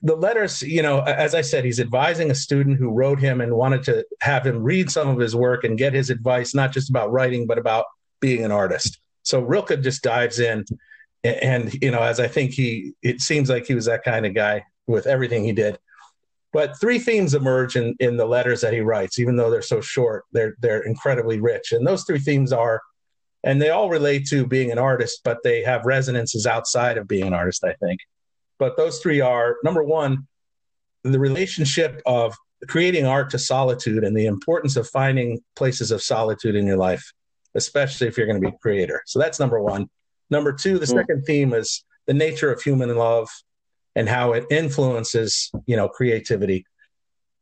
[0.03, 0.63] the letters.
[0.63, 4.05] You know, as I said, he's advising a student who wrote him and wanted to
[4.21, 7.47] have him read some of his work and get his advice, not just about writing,
[7.47, 7.87] but about
[8.21, 9.01] being an artist.
[9.23, 10.65] So Rilke just dives in,
[11.23, 14.35] and, you know, as I think he, it seems like he was that kind of
[14.35, 15.79] guy with everything he did.
[16.53, 19.83] But three themes emerge in, in the letters that he writes, even though they're so
[19.83, 21.73] short, they're they're incredibly rich.
[21.73, 22.81] And those three themes are,
[23.49, 27.27] and they all relate to being an artist, but they have resonances outside of being
[27.27, 27.99] an artist, I think.
[28.59, 30.29] But those three are number one,
[31.03, 32.37] the relationship of
[32.69, 37.13] creating art to solitude and the importance of finding places of solitude in your life
[37.55, 39.03] especially if you're going to be a creator.
[39.07, 39.89] So that's number one.
[40.31, 40.95] Number two, the mm.
[40.95, 43.29] second theme is the nature of human love
[43.95, 46.65] and how it influences, you know, creativity.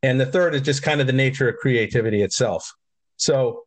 [0.02, 2.72] And the third is just kind of the nature of creativity itself.
[3.16, 3.64] So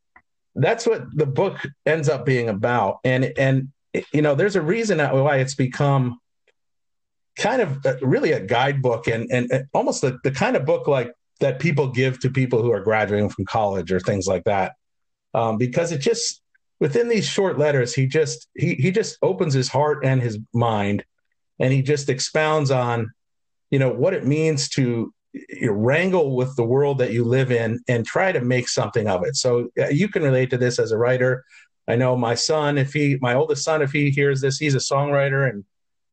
[0.56, 3.00] that's what the book ends up being about.
[3.04, 3.70] And and
[4.14, 6.20] you know, there's a reason why it's become
[7.38, 11.14] kind of a, really a guidebook and and almost the, the kind of book like
[11.40, 14.74] that people give to people who are graduating from college or things like that
[15.34, 16.42] um, because it just
[16.82, 21.04] within these short letters he just he he just opens his heart and his mind
[21.60, 23.10] and he just expounds on
[23.72, 25.14] you know what it means to
[25.68, 29.36] wrangle with the world that you live in and try to make something of it.
[29.36, 31.44] So uh, you can relate to this as a writer.
[31.88, 34.80] I know my son if he my oldest son if he hears this he's a
[34.80, 35.64] songwriter and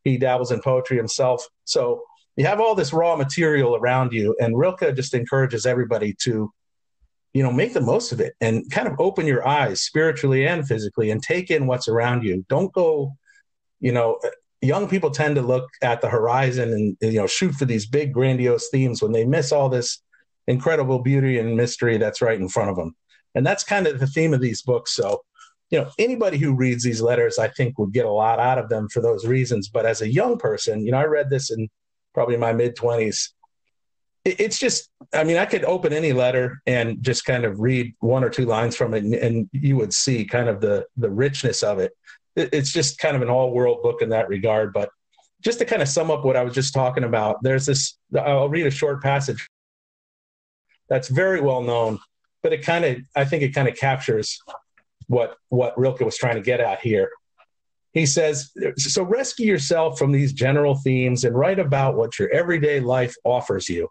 [0.04, 1.46] he dabbles in poetry himself.
[1.64, 2.02] So
[2.36, 6.52] you have all this raw material around you and rilke just encourages everybody to
[7.32, 10.66] you know make the most of it and kind of open your eyes spiritually and
[10.66, 12.44] physically and take in what's around you.
[12.48, 13.16] Don't go
[13.80, 14.18] you know
[14.66, 18.12] young people tend to look at the horizon and you know shoot for these big
[18.12, 20.02] grandiose themes when they miss all this
[20.46, 22.94] incredible beauty and mystery that's right in front of them
[23.36, 24.94] and that's kind of the theme of these books.
[24.94, 25.22] So
[25.70, 28.68] you know anybody who reads these letters i think would get a lot out of
[28.68, 29.68] them for those reasons.
[29.68, 31.68] But as a young person you know i read this in
[32.14, 33.30] probably my mid 20s
[34.24, 38.24] it's just i mean i could open any letter and just kind of read one
[38.24, 41.62] or two lines from it and, and you would see kind of the the richness
[41.62, 41.92] of it.
[42.36, 44.72] It it's just kind of an all world book in that regard.
[44.72, 44.90] But
[45.42, 48.48] just to kind of sum up what i was just talking about there's this i'll
[48.48, 49.46] read a short passage
[50.88, 51.98] that's very well known
[52.42, 54.40] but it kind of i think it kind of captures
[55.08, 57.10] what what rilke was trying to get at here.
[57.92, 62.80] He says so rescue yourself from these general themes and write about what your everyday
[62.80, 63.88] life offers you.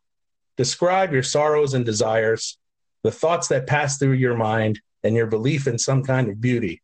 [0.57, 2.57] Describe your sorrows and desires,
[3.03, 6.81] the thoughts that pass through your mind, and your belief in some kind of beauty.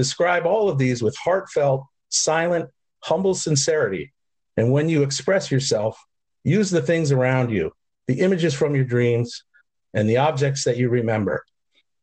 [0.00, 4.14] Describe all of these with heartfelt, silent, humble sincerity.
[4.56, 6.02] And when you express yourself,
[6.42, 7.72] use the things around you,
[8.06, 9.44] the images from your dreams,
[9.92, 11.44] and the objects that you remember.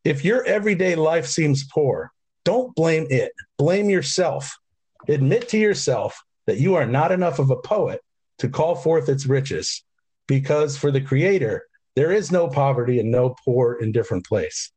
[0.04, 2.12] If your everyday life seems poor,
[2.44, 4.56] don't blame it, blame yourself.
[5.08, 8.00] Admit to yourself that you are not enough of a poet
[8.38, 9.82] to call forth its riches
[10.28, 11.64] because for the creator,
[11.96, 14.70] there is no poverty and no poor, indifferent place.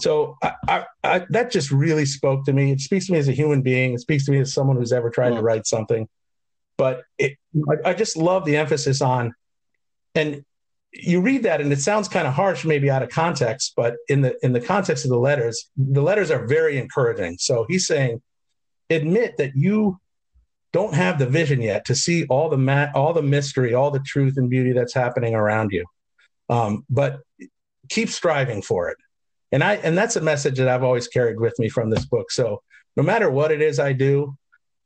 [0.00, 2.72] So I, I, I, that just really spoke to me.
[2.72, 3.94] It speaks to me as a human being.
[3.94, 5.36] It speaks to me as someone who's ever tried mm.
[5.36, 6.08] to write something.
[6.76, 7.36] But it,
[7.68, 9.34] I, I just love the emphasis on,
[10.14, 10.44] and
[10.92, 14.22] you read that and it sounds kind of harsh, maybe out of context, but in
[14.22, 17.36] the in the context of the letters, the letters are very encouraging.
[17.38, 18.20] So he's saying,
[18.88, 20.00] admit that you
[20.72, 24.00] don't have the vision yet to see all the ma- all the mystery, all the
[24.00, 25.84] truth and beauty that's happening around you.
[26.48, 27.20] Um, but
[27.88, 28.96] keep striving for it.
[29.52, 32.30] And I and that's a message that I've always carried with me from this book.
[32.30, 32.62] So
[32.96, 34.36] no matter what it is I do,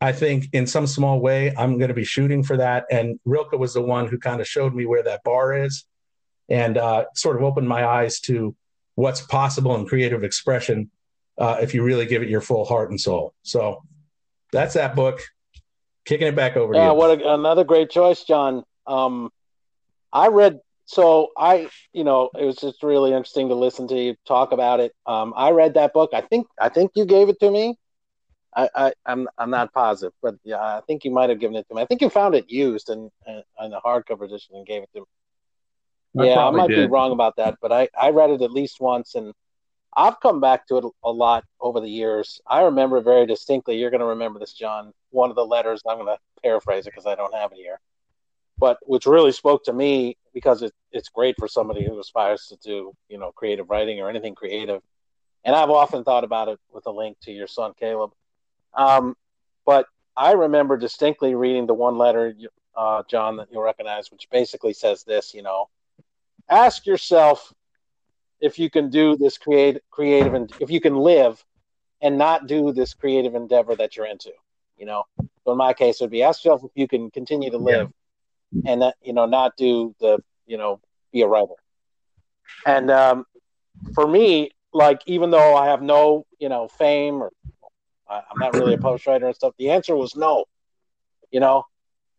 [0.01, 2.85] I think in some small way I'm going to be shooting for that.
[2.91, 5.85] And Rilke was the one who kind of showed me where that bar is,
[6.49, 8.55] and uh, sort of opened my eyes to
[8.95, 10.91] what's possible in creative expression
[11.39, 13.35] uh, if you really give it your full heart and soul.
[13.43, 13.83] So
[14.53, 15.21] that's that book.
[16.05, 16.95] Kicking it back over yeah, to you.
[16.95, 18.63] what a, another great choice, John.
[18.87, 19.31] Um,
[20.13, 24.17] I read so I, you know, it was just really interesting to listen to you
[24.27, 24.93] talk about it.
[25.07, 26.11] Um, I read that book.
[26.13, 27.77] I think I think you gave it to me.
[28.57, 31.57] I, I am I'm, I'm not positive, but yeah, I think you might have given
[31.57, 31.83] it to me.
[31.83, 34.91] I think you found it used in in, in the hardcover edition and gave it
[34.95, 35.07] to me.
[36.19, 36.77] I yeah, I might did.
[36.77, 39.33] be wrong about that, but I I read it at least once, and
[39.97, 42.41] I've come back to it a lot over the years.
[42.47, 43.77] I remember very distinctly.
[43.77, 44.93] You're going to remember this, John.
[45.11, 45.81] One of the letters.
[45.89, 47.81] I'm going to paraphrase it because I don't have it here
[48.59, 52.57] but which really spoke to me because it, it's great for somebody who aspires to
[52.57, 54.83] do you know creative writing or anything creative.
[55.45, 58.11] And i've often thought about it with a link to your son caleb.
[58.75, 59.17] Um,
[59.65, 62.35] but i remember distinctly reading the one letter
[62.77, 65.69] uh, john that you'll recognize which basically says this you know
[66.49, 67.53] ask yourself
[68.41, 71.43] if you can do this create, creative and if you can live
[72.03, 74.33] and not do this creative endeavor that you're into
[74.77, 75.05] you know.
[75.45, 77.87] So in my case it would be ask yourself if you can continue to live
[77.87, 78.04] yeah
[78.65, 80.81] and that you know not do the you know
[81.13, 81.55] be a writer.
[82.67, 83.27] And um,
[83.95, 87.31] for me like even though i have no you know fame or
[88.11, 90.45] i'm not really a post writer and stuff the answer was no
[91.35, 91.67] you know?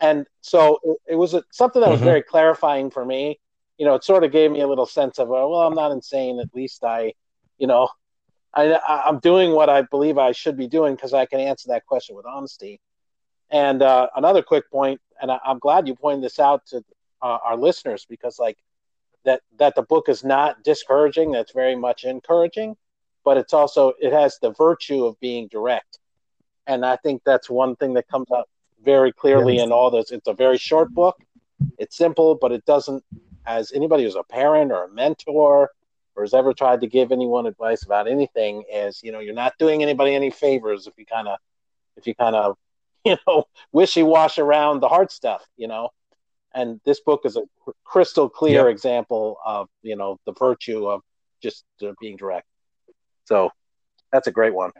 [0.01, 2.09] And so it, it was a, something that was mm-hmm.
[2.09, 3.39] very clarifying for me.
[3.77, 6.39] You know it sort of gave me a little sense of well i'm not insane.
[6.39, 7.13] At least i
[7.57, 7.89] you know
[8.53, 11.85] I, i'm doing what i believe i should be doing because i can answer that
[11.85, 12.79] question with honesty
[13.55, 16.83] and uh, another quick point, and I, am glad you pointed this out to
[17.21, 18.57] uh, our listeners because, like,
[19.23, 21.31] that that the book is not discouraging.
[21.31, 22.75] That's very much encouraging,
[23.23, 25.99] but it's also it has the virtue of being direct,
[26.67, 28.49] and I think that's one thing that comes out
[28.83, 30.11] very clearly in all this.
[30.11, 31.15] It's a very short book.
[31.77, 33.05] It's simple, but it doesn't.
[33.45, 35.71] As anybody who's a parent or a mentor
[36.15, 39.53] or has ever tried to give anyone advice about anything, is you know you're not
[39.59, 41.37] doing anybody any favors if you kind of
[41.95, 42.57] if you kind of
[43.09, 45.89] you know, wishy wash around the hard stuff, you know.
[46.53, 47.41] And this book is a
[47.83, 48.71] crystal clear yep.
[48.71, 51.01] example of, you know, the virtue of
[51.43, 52.47] just uh, being direct.
[53.25, 53.51] So
[54.11, 54.71] that's a great one.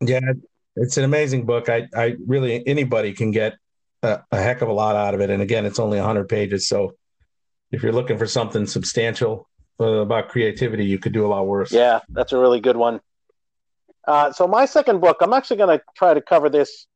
[0.00, 0.32] Yeah,
[0.74, 1.68] it's an amazing book.
[1.68, 3.54] I, I really, anybody can get
[4.02, 5.30] a, a heck of a lot out of it.
[5.30, 6.66] And again, it's only 100 pages.
[6.66, 6.96] So
[7.70, 9.48] if you're looking for something substantial
[9.80, 11.70] uh, about creativity, you could do a lot worse.
[11.70, 13.00] Yeah, that's a really good one.
[14.06, 16.86] Uh, so my second book, I'm actually going to try to cover this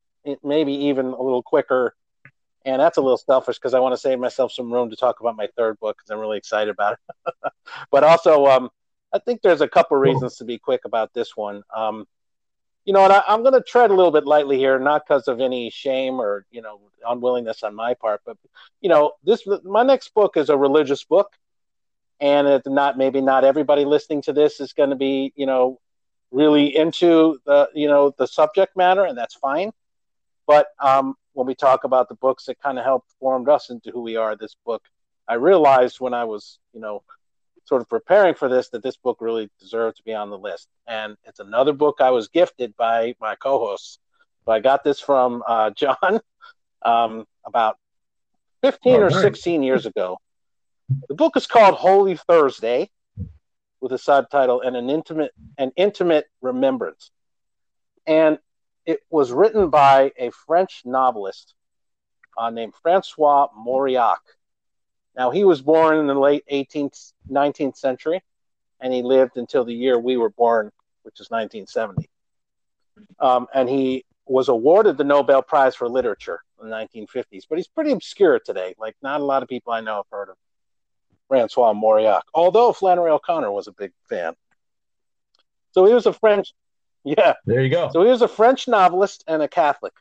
[0.43, 1.95] maybe even a little quicker,
[2.65, 5.21] and that's a little selfish because I want to save myself some room to talk
[5.21, 7.35] about my third book because I'm really excited about it.
[7.91, 8.71] but also, um,
[9.13, 11.63] I think there's a couple reasons to be quick about this one.
[11.75, 12.07] Um,
[12.85, 15.27] you know, and I, am going to tread a little bit lightly here, not because
[15.27, 18.37] of any shame or you know unwillingness on my part, but
[18.81, 21.33] you know, this my next book is a religious book,
[22.21, 25.81] and it's not maybe not everybody listening to this is going to be you know
[26.31, 29.73] really into the you know the subject matter, and that's fine.
[30.47, 33.91] But um, when we talk about the books that kind of helped formed us into
[33.91, 34.83] who we are, this book,
[35.29, 37.03] I realized when I was you know
[37.65, 40.69] sort of preparing for this that this book really deserved to be on the list.
[40.87, 43.99] And it's another book I was gifted by my co-hosts.
[44.45, 46.21] So I got this from uh, John
[46.83, 47.77] um, about
[48.63, 49.21] 15 oh, or nice.
[49.21, 50.19] 16 years ago.
[51.09, 52.91] The book is called Holy Thursday
[53.87, 57.13] with a subtitle and an intimate an intimate remembrance.
[58.05, 58.41] And
[58.85, 61.55] it was written by a French novelist
[62.37, 64.19] uh, named Francois Mauriac.
[65.17, 68.25] Now he was born in the late 18th 19th century
[68.81, 70.73] and he lived until the year we were born,
[71.05, 72.11] which is 1970.
[73.21, 77.69] Um, and he was awarded the Nobel Prize for Literature in the 1950s, but he's
[77.69, 78.75] pretty obscure today.
[78.79, 80.37] Like, not a lot of people I know have heard of
[81.29, 84.35] Francois Mauriac, although Flannery O'Connor was a big fan.
[85.73, 86.53] So he was a French,
[87.05, 87.35] yeah.
[87.45, 87.91] There you go.
[87.93, 89.93] So he was a French novelist and a Catholic,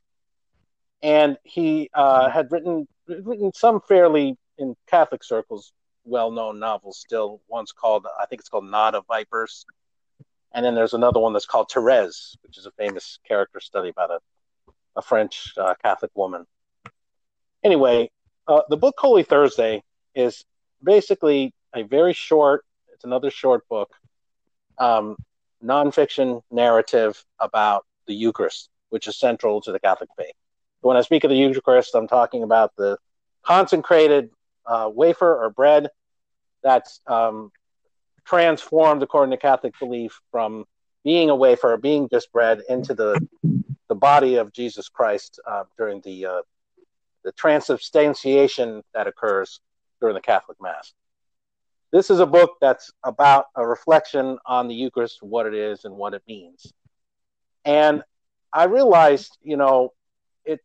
[1.02, 5.74] and he uh, had written written some fairly in Catholic circles
[6.06, 7.00] well known novels.
[7.00, 9.66] Still, one's called I think it's called Knot of Vipers,
[10.54, 14.12] And then there's another one that's called Therese, which is a famous character study about
[14.12, 14.20] a,
[14.96, 16.46] a French uh, Catholic woman.
[17.64, 18.10] Anyway,
[18.48, 20.46] uh, the book Holy Thursday is
[20.86, 22.64] basically a very short,
[22.94, 23.90] it's another short book,
[24.78, 25.18] um,
[25.64, 30.36] nonfiction narrative about the Eucharist, which is central to the Catholic faith.
[30.82, 32.98] When I speak of the Eucharist, I'm talking about the
[33.44, 34.30] consecrated
[34.66, 35.90] uh, wafer or bread
[36.64, 37.52] that's um,
[38.26, 40.66] transformed, according to Catholic belief, from
[41.04, 43.20] being a wafer, being just bread, into the
[43.88, 46.42] the body of Jesus Christ uh, during the uh,
[47.24, 49.60] the transubstantiation that occurs
[50.00, 50.94] during the Catholic Mass.
[51.92, 55.96] This is a book that's about a reflection on the Eucharist, what it is and
[55.96, 56.74] what it means.
[57.64, 58.04] And
[58.52, 59.94] I realized, you know,
[60.44, 60.60] it.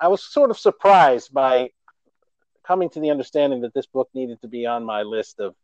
[0.00, 1.70] I was sort of surprised by
[2.66, 5.54] coming to the understanding that this book needed to be on my list of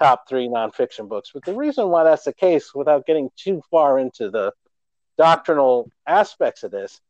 [0.00, 1.30] top three nonfiction books.
[1.32, 4.52] But the reason why that's the case, without getting too far into the
[5.18, 7.00] doctrinal aspects of this,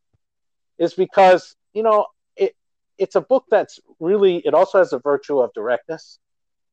[0.79, 2.07] is because you know
[2.99, 6.19] it's a book that's really it also has a virtue of directness,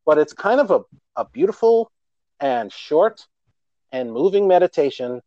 [0.05, 0.81] but it's kind of a,
[1.15, 1.91] a beautiful
[2.39, 3.25] and short
[3.91, 5.21] and moving meditation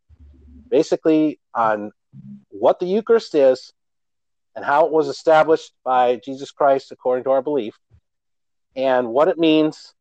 [0.69, 1.91] basically on
[2.49, 3.73] what the Eucharist is
[4.55, 7.75] and how it was established by Jesus Christ according to our belief,
[8.75, 9.93] and what it means,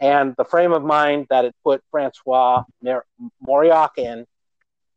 [0.00, 2.64] and the frame of mind that it put Francois
[3.40, 4.26] Mauriac in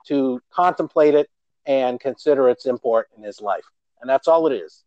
[0.07, 1.29] to contemplate it
[1.65, 3.65] and consider its import in his life.
[4.01, 4.83] And that's all it is.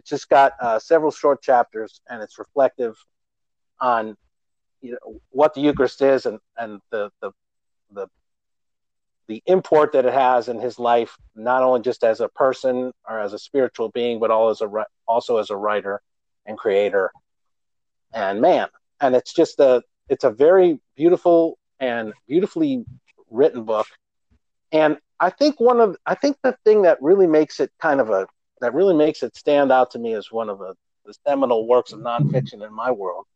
[0.00, 2.96] It's just got uh, several short chapters, and it's reflective
[3.82, 4.16] on
[4.80, 7.32] you know what the Eucharist is and and the the
[7.92, 8.06] the
[9.28, 13.20] the import that it has in his life, not only just as a person or
[13.20, 16.00] as a spiritual being, but all as a also as a writer
[16.46, 17.12] and creator
[18.14, 18.68] and man.
[19.02, 22.86] And it's just a it's a very beautiful and beautifully
[23.30, 23.86] written book.
[24.72, 28.08] And I think one of I think the thing that really makes it kind of
[28.08, 28.26] a
[28.60, 31.92] that really makes it stand out to me as one of the, the seminal works
[31.92, 33.26] of nonfiction in my world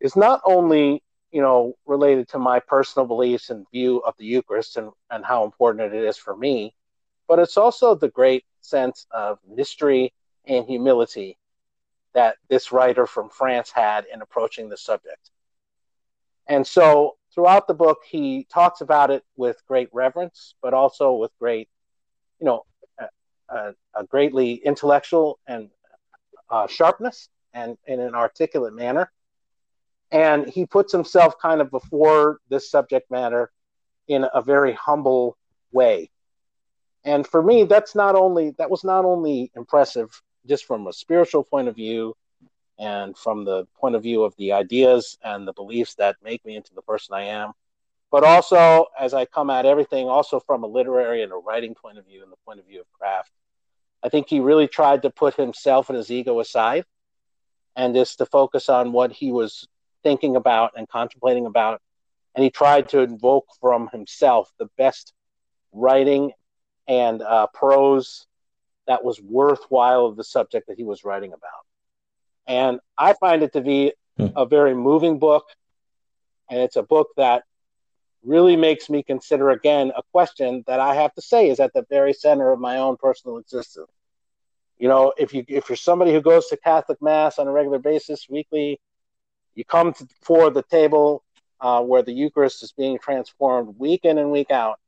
[0.00, 4.76] is not only you know, related to my personal beliefs and view of the Eucharist
[4.76, 6.74] and, and how important it is for me,
[7.26, 10.12] but it's also the great sense of mystery
[10.46, 11.36] and humility
[12.14, 15.30] that this writer from France had in approaching the subject.
[16.46, 21.30] And so throughout the book, he talks about it with great reverence, but also with
[21.38, 21.68] great,
[22.40, 22.64] you know,
[23.48, 25.70] a, a greatly intellectual and
[26.50, 29.10] uh, sharpness and in an articulate manner.
[30.10, 33.50] And he puts himself kind of before this subject matter
[34.06, 35.36] in a very humble
[35.72, 36.10] way.
[37.04, 40.10] And for me that's not only that was not only impressive
[40.46, 42.14] just from a spiritual point of view
[42.78, 46.56] and from the point of view of the ideas and the beliefs that make me
[46.56, 47.52] into the person i am
[48.10, 51.98] but also as i come at everything also from a literary and a writing point
[51.98, 53.32] of view and the point of view of craft
[54.02, 56.84] i think he really tried to put himself and his ego aside
[57.78, 59.68] and just to focus on what he was
[60.02, 61.80] thinking about and contemplating about.
[62.34, 65.12] And he tried to invoke from himself the best
[65.72, 66.32] writing
[66.88, 68.26] and uh, prose
[68.88, 71.64] that was worthwhile of the subject that he was writing about.
[72.46, 74.26] And I find it to be hmm.
[74.34, 75.44] a very moving book.
[76.50, 77.44] And it's a book that
[78.24, 81.86] really makes me consider again a question that I have to say is at the
[81.88, 83.90] very center of my own personal existence.
[84.78, 87.78] You know, if you if you're somebody who goes to Catholic Mass on a regular
[87.78, 88.80] basis, weekly,
[89.54, 91.24] you come to, for the table
[91.60, 94.78] uh, where the Eucharist is being transformed week in and week out.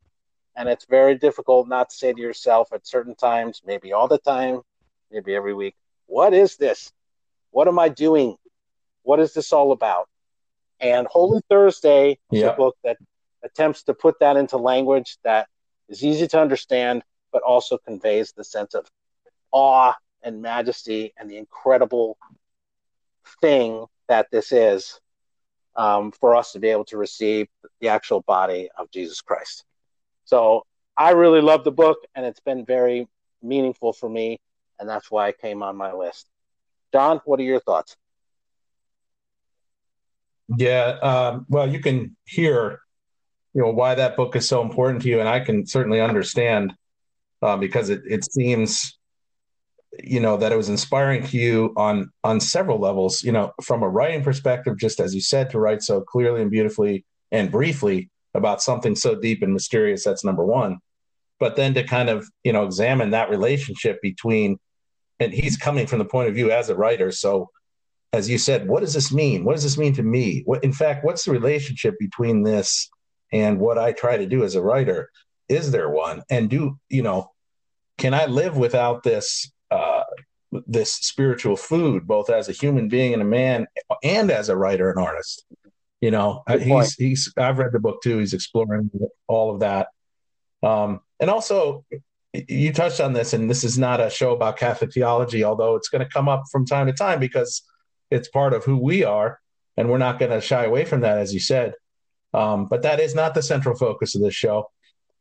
[0.55, 4.17] And it's very difficult not to say to yourself at certain times, maybe all the
[4.17, 4.61] time,
[5.11, 5.75] maybe every week,
[6.07, 6.91] what is this?
[7.51, 8.35] What am I doing?
[9.03, 10.07] What is this all about?
[10.79, 12.97] And Holy Thursday is a book that
[13.43, 15.47] attempts to put that into language that
[15.89, 18.87] is easy to understand, but also conveys the sense of
[19.51, 22.17] awe and majesty and the incredible
[23.41, 24.99] thing that this is
[25.75, 27.47] um, for us to be able to receive
[27.79, 29.63] the actual body of Jesus Christ.
[30.25, 30.65] So
[30.97, 33.07] I really love the book, and it's been very
[33.41, 34.39] meaningful for me,
[34.79, 36.27] and that's why it came on my list.
[36.91, 37.95] Don, what are your thoughts?
[40.57, 42.81] Yeah, um, well, you can hear,
[43.53, 46.73] you know, why that book is so important to you, and I can certainly understand
[47.41, 48.97] uh, because it it seems
[49.99, 53.83] you know that it was inspiring to you on on several levels you know from
[53.83, 58.09] a writing perspective just as you said to write so clearly and beautifully and briefly
[58.33, 60.77] about something so deep and mysterious that's number one
[61.41, 64.57] but then to kind of you know examine that relationship between
[65.19, 67.49] and he's coming from the point of view as a writer so
[68.13, 69.45] as you said, what does this mean?
[69.45, 70.43] What does this mean to me?
[70.45, 72.89] What, in fact, what's the relationship between this
[73.31, 75.09] and what I try to do as a writer?
[75.49, 76.23] Is there one?
[76.29, 77.31] And do you know?
[77.97, 80.03] Can I live without this uh,
[80.51, 83.67] this spiritual food, both as a human being and a man,
[84.03, 85.45] and as a writer and artist?
[85.99, 86.93] You know, Good he's point.
[86.97, 87.33] he's.
[87.37, 88.17] I've read the book too.
[88.17, 88.89] He's exploring
[89.27, 89.89] all of that,
[90.63, 91.85] um, and also
[92.33, 95.89] you touched on this, and this is not a show about Catholic theology, although it's
[95.89, 97.63] going to come up from time to time because
[98.09, 99.39] it's part of who we are,
[99.77, 101.73] and we're not going to shy away from that, as you said.
[102.33, 104.69] Um, but that is not the central focus of this show.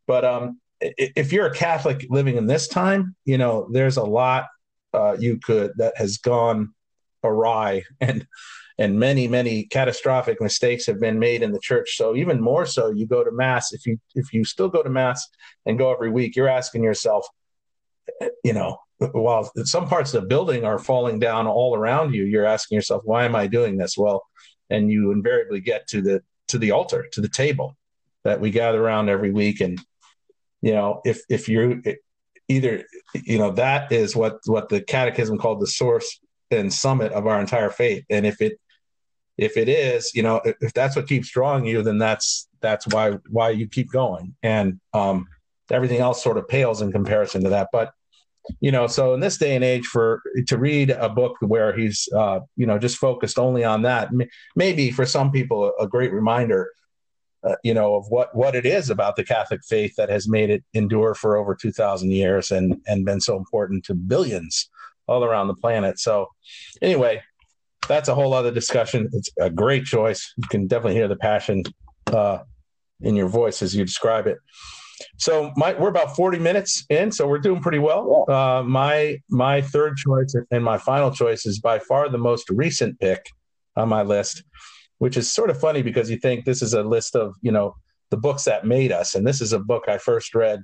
[0.06, 4.46] But um, if you're a Catholic living in this time, you know there's a lot
[4.94, 6.74] uh, you could that has gone
[7.22, 8.26] awry, and
[8.78, 11.96] and many many catastrophic mistakes have been made in the church.
[11.96, 13.72] So even more so, you go to mass.
[13.72, 15.28] If you if you still go to mass
[15.66, 17.26] and go every week, you're asking yourself,
[18.42, 18.78] you know,
[19.12, 23.02] while some parts of the building are falling down all around you, you're asking yourself,
[23.04, 23.96] why am I doing this?
[23.96, 24.22] Well,
[24.68, 27.76] and you invariably get to the to the altar, to the table
[28.24, 29.60] that we gather around every week.
[29.60, 29.80] And
[30.62, 31.80] you know, if if you're
[32.48, 32.84] either,
[33.14, 36.20] you know, that is what what the catechism called the source
[36.50, 38.04] and summit of our entire faith.
[38.10, 38.60] And if it
[39.38, 43.12] if it is, you know, if that's what keeps drawing you, then that's that's why
[43.30, 44.34] why you keep going.
[44.42, 45.28] And um
[45.70, 47.68] everything else sort of pales in comparison to that.
[47.72, 47.92] But
[48.60, 52.08] you know so in this day and age for to read a book where he's
[52.16, 54.10] uh, you know just focused only on that
[54.56, 56.70] maybe for some people a, great reminder
[57.44, 60.50] uh, you know of what what it is about the catholic faith that has made
[60.50, 64.70] it endure for over 2000 years and and been so important to billions
[65.06, 65.98] all around the planet.
[65.98, 66.28] So
[66.80, 67.22] anyway
[67.88, 69.08] that's a whole other discussion.
[69.12, 70.32] It's a great choice.
[70.36, 71.64] You can definitely hear the passion
[72.06, 72.38] uh,
[73.00, 74.38] in your voice as you describe it
[75.16, 78.24] so my, we're about 40 minutes in, so we're doing pretty well.
[78.28, 82.98] Uh, my my third choice and my final choice is by far the most recent
[83.00, 83.24] pick
[83.76, 84.42] on my list,
[84.98, 87.74] which is sort of funny because you think this is a list of you know
[88.10, 90.62] the books that made us, and this is a book I first read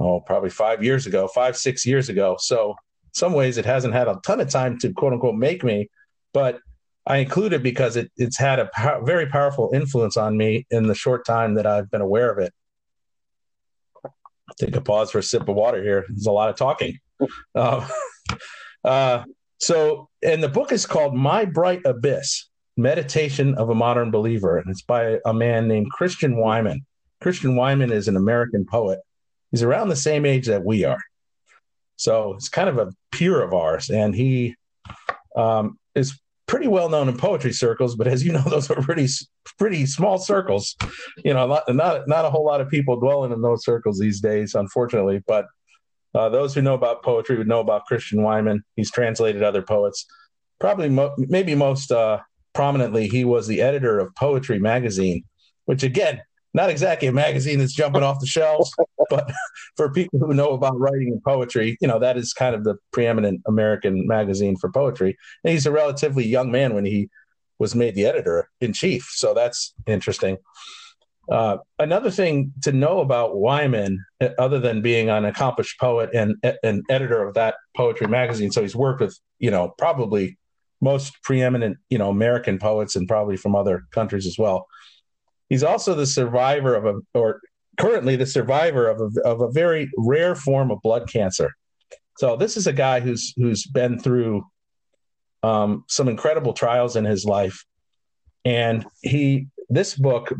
[0.00, 2.36] oh probably five years ago, five six years ago.
[2.38, 2.74] So
[3.12, 5.88] some ways it hasn't had a ton of time to quote unquote make me,
[6.32, 6.60] but
[7.06, 8.70] I include it because it, it's had a
[9.02, 12.52] very powerful influence on me in the short time that I've been aware of it
[14.56, 16.04] take a pause for a sip of water here.
[16.08, 16.98] There's a lot of talking.
[17.54, 17.86] Uh,
[18.84, 19.24] uh,
[19.58, 24.58] so, and the book is called My Bright Abyss Meditation of a Modern Believer.
[24.58, 26.84] And it's by a man named Christian Wiman.
[27.20, 29.00] Christian Wiman is an American poet.
[29.50, 31.00] He's around the same age that we are.
[31.96, 33.90] So it's kind of a peer of ours.
[33.90, 34.54] And he
[35.34, 36.18] um, is
[36.48, 39.06] pretty well known in poetry circles, but as you know, those are pretty
[39.58, 40.74] pretty small circles.
[41.24, 44.20] You know, not not, not a whole lot of people dwelling in those circles these
[44.20, 45.22] days, unfortunately.
[45.28, 45.46] But
[46.14, 48.62] uh, those who know about poetry would know about Christian Wiman.
[48.74, 50.06] He's translated other poets.
[50.58, 52.18] Probably, mo- maybe most uh,
[52.54, 55.22] prominently, he was the editor of Poetry Magazine,
[55.66, 56.20] which again
[56.58, 58.74] not exactly a magazine that's jumping off the shelves,
[59.10, 59.30] but
[59.76, 62.74] for people who know about writing and poetry, you know, that is kind of the
[62.90, 65.16] preeminent American magazine for poetry.
[65.44, 67.10] And he's a relatively young man when he
[67.60, 69.08] was made the editor in chief.
[69.12, 70.38] So that's interesting.
[71.30, 73.98] Uh, another thing to know about Wiman,
[74.36, 76.34] other than being an accomplished poet and
[76.64, 80.38] an editor of that poetry magazine, so he's worked with, you know, probably
[80.80, 84.66] most preeminent, you know, American poets and probably from other countries as well.
[85.48, 87.40] He's also the survivor of a, or
[87.78, 91.50] currently the survivor of a, of a very rare form of blood cancer.
[92.18, 94.44] So this is a guy who's who's been through
[95.42, 97.64] um, some incredible trials in his life,
[98.44, 100.32] and he this book,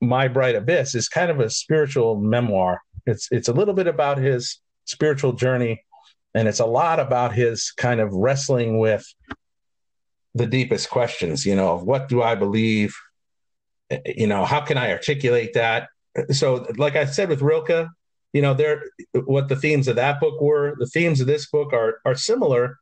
[0.00, 2.80] My Bright Abyss, is kind of a spiritual memoir.
[3.04, 5.84] It's it's a little bit about his spiritual journey,
[6.34, 9.04] and it's a lot about his kind of wrestling with
[10.34, 11.44] the deepest questions.
[11.44, 12.94] You know, what do I believe?
[14.04, 15.88] You know, how can I articulate that?
[16.30, 17.88] So, like I said with Rilke,
[18.32, 18.82] you know, there
[19.12, 20.76] what the themes of that book were.
[20.78, 22.78] The themes of this book are are similar.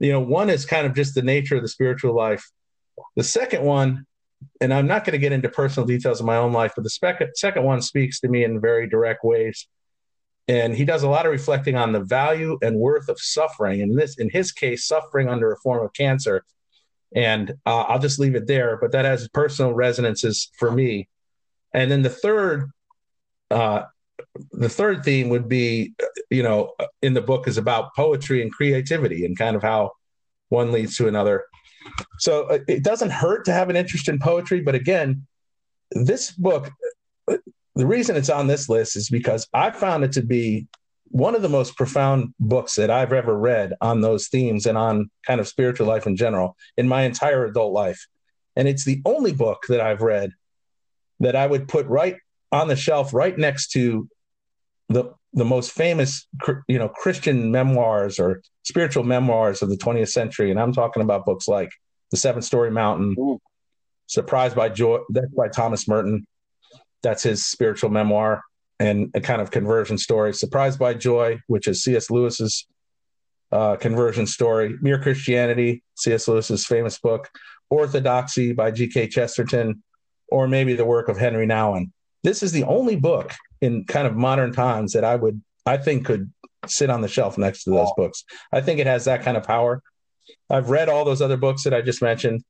[0.00, 2.48] You know, one is kind of just the nature of the spiritual life.
[3.16, 4.06] The second one,
[4.60, 6.90] and I'm not going to get into personal details of my own life, but the
[6.90, 9.66] second second one speaks to me in very direct ways.
[10.46, 13.82] And he does a lot of reflecting on the value and worth of suffering.
[13.82, 16.42] And this, in his case, suffering under a form of cancer
[17.14, 18.78] and uh, I'll just leave it there.
[18.80, 21.08] But that has personal resonances for me.
[21.72, 22.70] And then the third,
[23.50, 23.82] uh,
[24.52, 25.94] the third theme would be,
[26.30, 29.92] you know, in the book is about poetry and creativity and kind of how
[30.48, 31.44] one leads to another.
[32.18, 35.26] So uh, it doesn't hurt to have an interest in poetry, but again,
[35.92, 36.70] this book,
[37.26, 40.66] the reason it's on this list is because I found it to be
[41.10, 45.10] one of the most profound books that I've ever read on those themes and on
[45.26, 48.06] kind of spiritual life in general in my entire adult life.
[48.56, 50.32] And it's the only book that I've read
[51.20, 52.16] that I would put right
[52.52, 54.08] on the shelf, right next to
[54.88, 56.26] the the most famous,
[56.68, 60.50] you know, Christian memoirs or spiritual memoirs of the 20th century.
[60.50, 61.70] And I'm talking about books like
[62.10, 63.38] The Seven Storey Mountain, Ooh.
[64.06, 66.26] Surprised by Joy, that's by Thomas Merton.
[67.02, 68.42] That's his spiritual memoir
[68.80, 70.32] and a kind of conversion story.
[70.32, 72.10] Surprised by Joy, which is C.S.
[72.10, 72.66] Lewis's
[73.50, 74.76] uh, conversion story.
[74.80, 76.28] Mere Christianity, C.S.
[76.28, 77.28] Lewis's famous book.
[77.70, 79.08] Orthodoxy by G.K.
[79.08, 79.82] Chesterton,
[80.28, 81.90] or maybe the work of Henry Nouwen.
[82.22, 86.06] This is the only book in kind of modern times that I would, I think,
[86.06, 86.32] could
[86.66, 88.24] sit on the shelf next to those books.
[88.52, 89.82] I think it has that kind of power.
[90.50, 92.42] I've read all those other books that I just mentioned.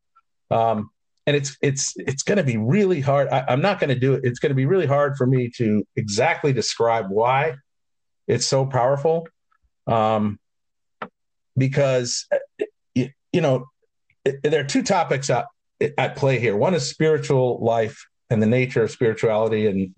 [0.50, 0.90] Um,
[1.28, 3.28] and it's it's it's going to be really hard.
[3.28, 4.22] I, am not going to do it.
[4.24, 7.56] It's going to be really hard for me to exactly describe why
[8.26, 9.28] it's so powerful,
[9.86, 10.38] um,
[11.54, 12.26] because
[12.94, 13.66] you, you know
[14.24, 15.44] there are two topics at,
[15.98, 16.56] at play here.
[16.56, 19.94] One is spiritual life and the nature of spirituality and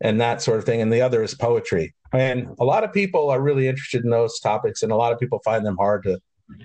[0.00, 1.96] and that sort of thing, and the other is poetry.
[2.12, 5.18] And a lot of people are really interested in those topics, and a lot of
[5.18, 6.20] people find them hard to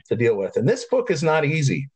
[0.09, 0.57] to deal with.
[0.57, 1.89] And this book is not easy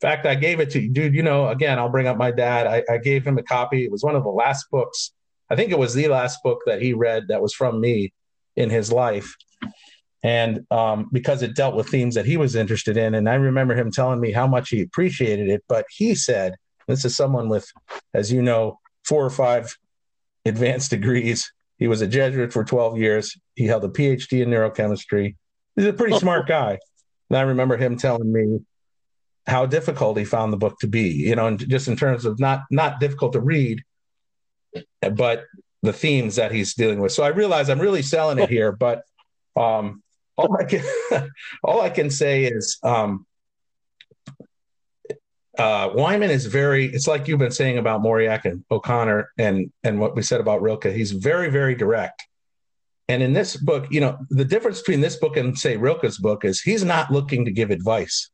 [0.00, 1.14] fact, I gave it to you, dude.
[1.14, 2.66] You know, again, I'll bring up my dad.
[2.66, 3.84] I, I, gave him a copy.
[3.84, 5.12] It was one of the last books.
[5.50, 8.12] I think it was the last book that he read that was from me
[8.54, 9.34] in his life.
[10.22, 13.14] And um, because it dealt with themes that he was interested in.
[13.14, 15.64] And I remember him telling me how much he appreciated it.
[15.68, 16.54] But he said,
[16.86, 17.66] this is someone with,
[18.14, 19.76] as you know, four or five
[20.44, 21.52] advanced degrees.
[21.78, 23.36] He was a Jesuit for 12 years.
[23.54, 25.36] He held a PhD in neurochemistry.
[25.76, 26.78] He's a pretty smart guy.
[27.30, 28.60] And I remember him telling me
[29.48, 31.08] how difficult he found the book to be.
[31.08, 33.82] You know, and just in terms of not not difficult to read,
[35.00, 35.44] but
[35.82, 37.12] the themes that he's dealing with.
[37.12, 39.02] So I realize I'm really selling it here, but
[39.56, 40.02] um,
[40.36, 40.84] all I can
[41.64, 43.26] all I can say is um,
[45.58, 46.86] uh, Wiman is very.
[46.86, 50.62] It's like you've been saying about Mauriac and O'Connor, and and what we said about
[50.62, 50.92] Rilke.
[50.92, 52.24] He's very very direct.
[53.10, 56.44] And in this book, you know, the difference between this book and say Rilke's book
[56.44, 58.30] is he's not looking to give advice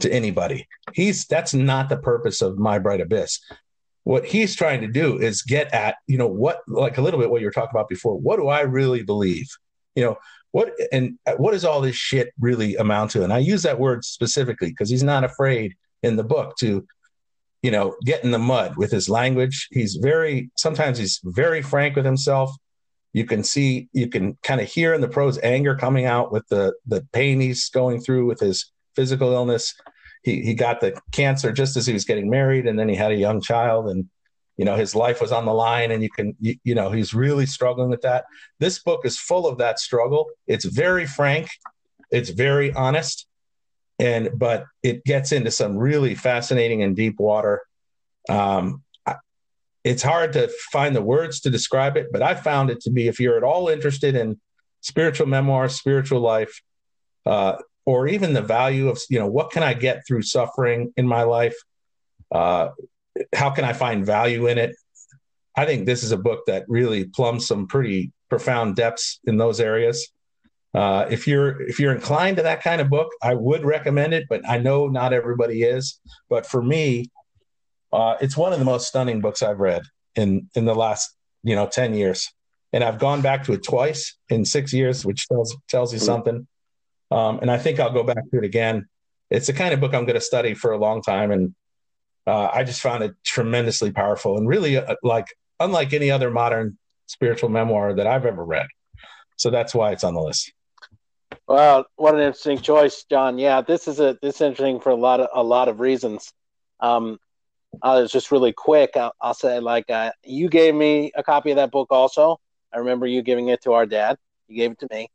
[0.00, 0.68] to anybody.
[0.92, 3.40] He's that's not the purpose of My Bright Abyss.
[4.04, 7.30] What he's trying to do is get at, you know, what like a little bit
[7.30, 8.16] what you were talking about before.
[8.18, 9.48] What do I really believe?
[9.94, 10.18] You know,
[10.52, 13.24] what and what does all this shit really amount to?
[13.24, 16.86] And I use that word specifically because he's not afraid in the book to,
[17.62, 19.68] you know, get in the mud with his language.
[19.70, 22.54] He's very sometimes he's very frank with himself.
[23.12, 26.46] You can see, you can kind of hear in the prose anger coming out with
[26.48, 29.74] the the pain he's going through with his physical illness.
[30.22, 33.12] He he got the cancer just as he was getting married, and then he had
[33.12, 34.08] a young child, and
[34.56, 37.14] you know his life was on the line, and you can you, you know he's
[37.14, 38.24] really struggling with that.
[38.58, 40.26] This book is full of that struggle.
[40.46, 41.48] It's very frank,
[42.10, 43.26] it's very honest,
[43.98, 47.62] and but it gets into some really fascinating and deep water.
[48.28, 48.82] Um,
[49.86, 53.06] it's hard to find the words to describe it, but I found it to be
[53.06, 54.40] if you're at all interested in
[54.80, 56.60] spiritual memoirs, spiritual life,
[57.24, 57.54] uh,
[57.86, 61.22] or even the value of you know what can i get through suffering in my
[61.22, 61.56] life?
[62.30, 62.70] Uh,
[63.34, 64.76] how can i find value in it?
[65.56, 69.58] I think this is a book that really plumbs some pretty profound depths in those
[69.60, 70.08] areas.
[70.74, 74.26] Uh, if you're if you're inclined to that kind of book i would recommend it
[74.28, 75.98] but i know not everybody is.
[76.28, 77.10] But for me
[77.92, 79.82] uh, it's one of the most stunning books i've read
[80.16, 82.30] in in the last you know 10 years.
[82.72, 86.46] And i've gone back to it twice in six years which tells tells you something
[87.10, 88.88] um, and I think I'll go back to it again.
[89.30, 91.54] It's the kind of book I'm going to study for a long time, and
[92.26, 95.26] uh, I just found it tremendously powerful and really uh, like
[95.60, 98.66] unlike any other modern spiritual memoir that I've ever read.
[99.36, 100.52] So that's why it's on the list.
[101.46, 103.38] Well, what an interesting choice, John.
[103.38, 106.32] Yeah, this is a this is interesting for a lot of a lot of reasons.
[106.80, 107.18] Um,
[107.82, 108.96] I was just really quick.
[108.96, 112.38] I'll, I'll say like uh, you gave me a copy of that book also.
[112.72, 114.16] I remember you giving it to our dad.
[114.48, 115.08] You gave it to me.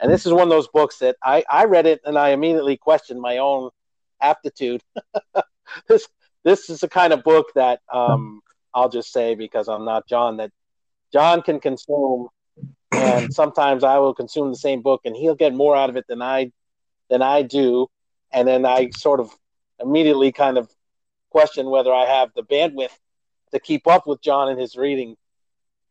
[0.00, 2.76] And this is one of those books that I, I read it and I immediately
[2.76, 3.70] questioned my own
[4.20, 4.82] aptitude.
[5.88, 6.08] this
[6.44, 8.40] this is the kind of book that um,
[8.74, 10.50] I'll just say because I'm not John that
[11.12, 12.28] John can consume,
[12.90, 16.06] and sometimes I will consume the same book and he'll get more out of it
[16.08, 16.50] than I
[17.10, 17.88] than I do,
[18.32, 19.30] and then I sort of
[19.78, 20.70] immediately kind of
[21.30, 22.96] question whether I have the bandwidth
[23.52, 25.16] to keep up with John and his reading.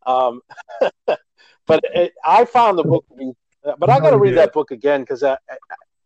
[0.06, 0.42] Um,
[1.06, 3.32] but it, I found the book to be
[3.64, 5.38] but I got to read that book again because uh,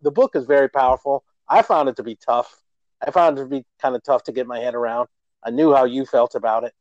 [0.02, 1.24] the book is very powerful.
[1.48, 2.62] I found it to be tough.
[3.06, 5.08] I found it to be kind of tough to get my head around.
[5.44, 6.74] I knew how you felt about it.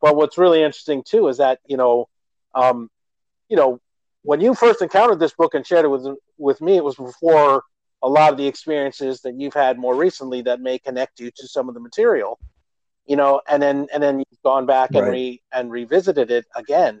[0.00, 2.08] But what's really interesting too is that you know,
[2.54, 2.90] um,
[3.48, 3.80] you know,
[4.22, 6.06] when you first encountered this book and shared it with
[6.38, 7.62] with me, it was before
[8.02, 11.46] a lot of the experiences that you've had more recently that may connect you to
[11.46, 12.38] some of the material,
[13.06, 15.04] you know, and then and then you've gone back right.
[15.04, 17.00] and re and revisited it again.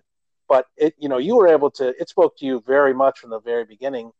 [0.52, 1.94] But it, you know, you were able to.
[1.98, 4.12] It spoke to you very much from the very beginning.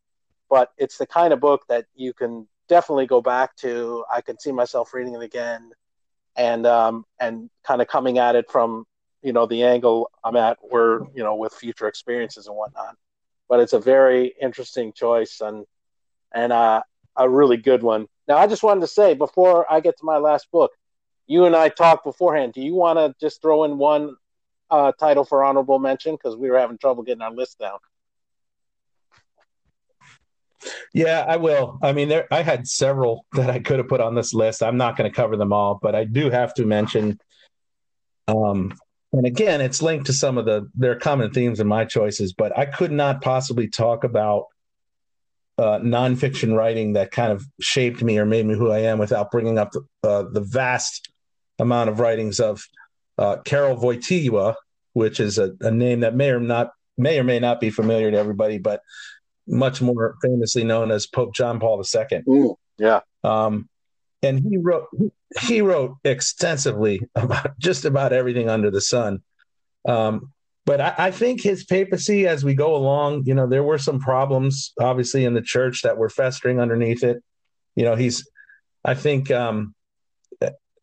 [0.49, 4.07] But it's the kind of book that you can definitely go back to.
[4.11, 5.73] I can see myself reading it again,
[6.35, 8.87] and um, and kind of coming at it from
[9.23, 12.97] you know the angle I'm at, where you know with future experiences and whatnot.
[13.47, 15.67] But it's a very interesting choice and
[16.35, 16.83] and uh,
[17.15, 18.07] a really good one.
[18.27, 20.73] Now, I just wanted to say before I get to my last book,
[21.27, 22.55] you and I talked beforehand.
[22.55, 24.17] Do you want to just throw in one
[24.73, 27.79] uh, title for honorable mention because we were having trouble getting our list down?
[30.95, 31.79] Yeah, I will.
[31.83, 34.63] I mean, there I had several that I could have put on this list.
[34.63, 37.21] I'm not going to cover them all, but I do have to mention.
[38.29, 38.73] Um,
[39.13, 42.33] and again, it's linked to some of the there are common themes in my choices,
[42.33, 44.47] but I could not possibly talk about
[45.59, 49.31] uh, nonfiction writing that kind of shaped me or made me who I am without
[49.31, 51.13] bringing up the, uh, the vast
[51.59, 52.65] amount of writings of
[53.23, 54.57] uh, Karol Wojtyła,
[54.95, 58.11] which is a, a, name that may or not may or may not be familiar
[58.11, 58.83] to everybody, but
[59.47, 62.23] much more famously known as Pope John Paul II.
[62.27, 63.01] Mm, yeah.
[63.23, 63.69] Um,
[64.25, 64.89] and he wrote
[65.41, 69.23] he wrote extensively about just about everything under the sun.
[69.87, 70.33] Um,
[70.67, 73.99] but I, I, think his papacy, as we go along, you know, there were some
[73.99, 77.21] problems, obviously, in the church that were festering underneath it.
[77.75, 78.29] You know, he's,
[78.85, 79.75] I think, um,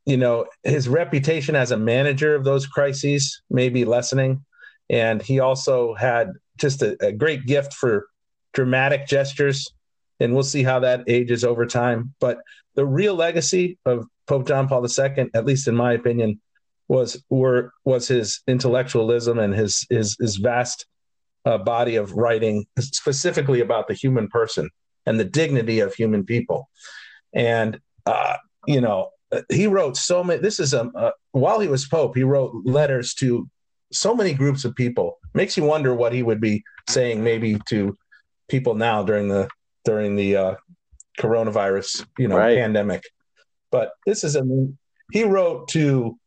[0.09, 4.43] you know, his reputation as a manager of those crises may be lessening,
[4.89, 8.07] and he also had just a, a great gift for
[8.51, 9.71] dramatic gestures,
[10.19, 12.15] and we'll see how that ages over time.
[12.19, 12.39] But
[12.73, 16.41] the real legacy of Pope John Paul II, at least in my opinion,
[16.87, 20.87] was were was his intellectualism and his his his vast
[21.45, 24.71] uh, body of writing specifically about the human person
[25.05, 26.67] and the dignity of human people
[27.31, 29.09] and uh, you know
[29.49, 33.13] he wrote so many this is a uh, while he was pope he wrote letters
[33.13, 33.49] to
[33.91, 37.97] so many groups of people makes you wonder what he would be saying maybe to
[38.47, 39.47] people now during the
[39.85, 40.55] during the uh,
[41.19, 42.57] coronavirus you know right.
[42.57, 43.03] pandemic
[43.71, 44.43] but this is a
[45.11, 46.17] he wrote to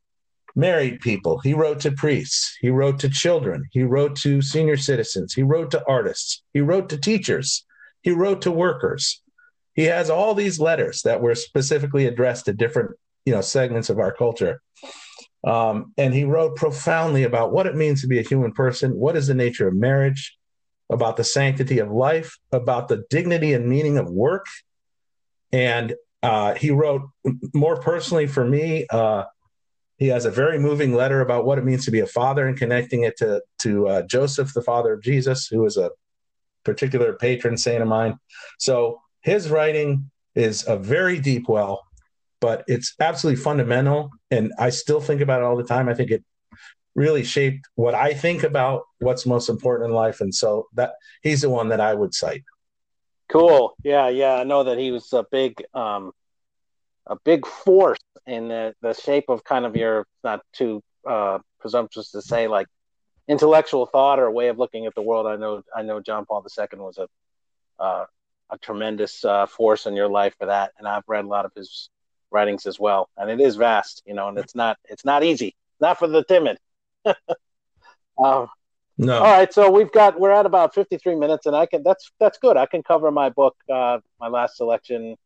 [0.54, 1.38] married people.
[1.38, 2.56] He wrote to priests.
[2.60, 3.64] He wrote to children.
[3.70, 5.34] He wrote to senior citizens.
[5.34, 6.42] He wrote to artists.
[6.52, 7.64] He wrote to teachers.
[8.02, 9.22] He wrote to workers.
[9.74, 12.92] He has all these letters that were specifically addressed to different,
[13.24, 14.60] you know, segments of our culture.
[15.44, 19.16] Um, and he wrote profoundly about what it means to be a human person, what
[19.16, 20.36] is the nature of marriage,
[20.90, 24.46] about the sanctity of life, about the dignity and meaning of work.
[25.52, 27.02] And uh, he wrote
[27.54, 29.24] more personally for me uh,
[30.02, 32.56] he has a very moving letter about what it means to be a father and
[32.56, 35.90] connecting it to to uh, Joseph, the father of Jesus, who is a
[36.64, 38.18] particular patron saint of mine.
[38.58, 41.82] So his writing is a very deep well,
[42.40, 45.88] but it's absolutely fundamental, and I still think about it all the time.
[45.88, 46.24] I think it
[46.94, 51.42] really shaped what I think about what's most important in life, and so that he's
[51.42, 52.44] the one that I would cite.
[53.28, 53.74] Cool.
[53.82, 54.34] Yeah, yeah.
[54.34, 56.12] I know that he was a big um,
[57.06, 62.10] a big force in the, the shape of kind of your not too uh, presumptuous
[62.10, 62.66] to say like
[63.28, 65.26] intellectual thought or way of looking at the world.
[65.26, 67.08] I know I know John Paul II was a
[67.82, 68.04] uh,
[68.52, 71.52] a tremendous uh, force in your life for that, and I've read a lot of
[71.56, 71.88] his
[72.30, 73.08] writings as well.
[73.16, 76.22] And it is vast, you know, and it's not it's not easy, not for the
[76.22, 76.58] timid.
[77.06, 78.48] um,
[78.98, 79.18] no.
[79.18, 82.38] All right, so we've got we're at about 53 minutes, and I can that's that's
[82.38, 82.56] good.
[82.56, 85.16] I can cover my book, uh, my last selection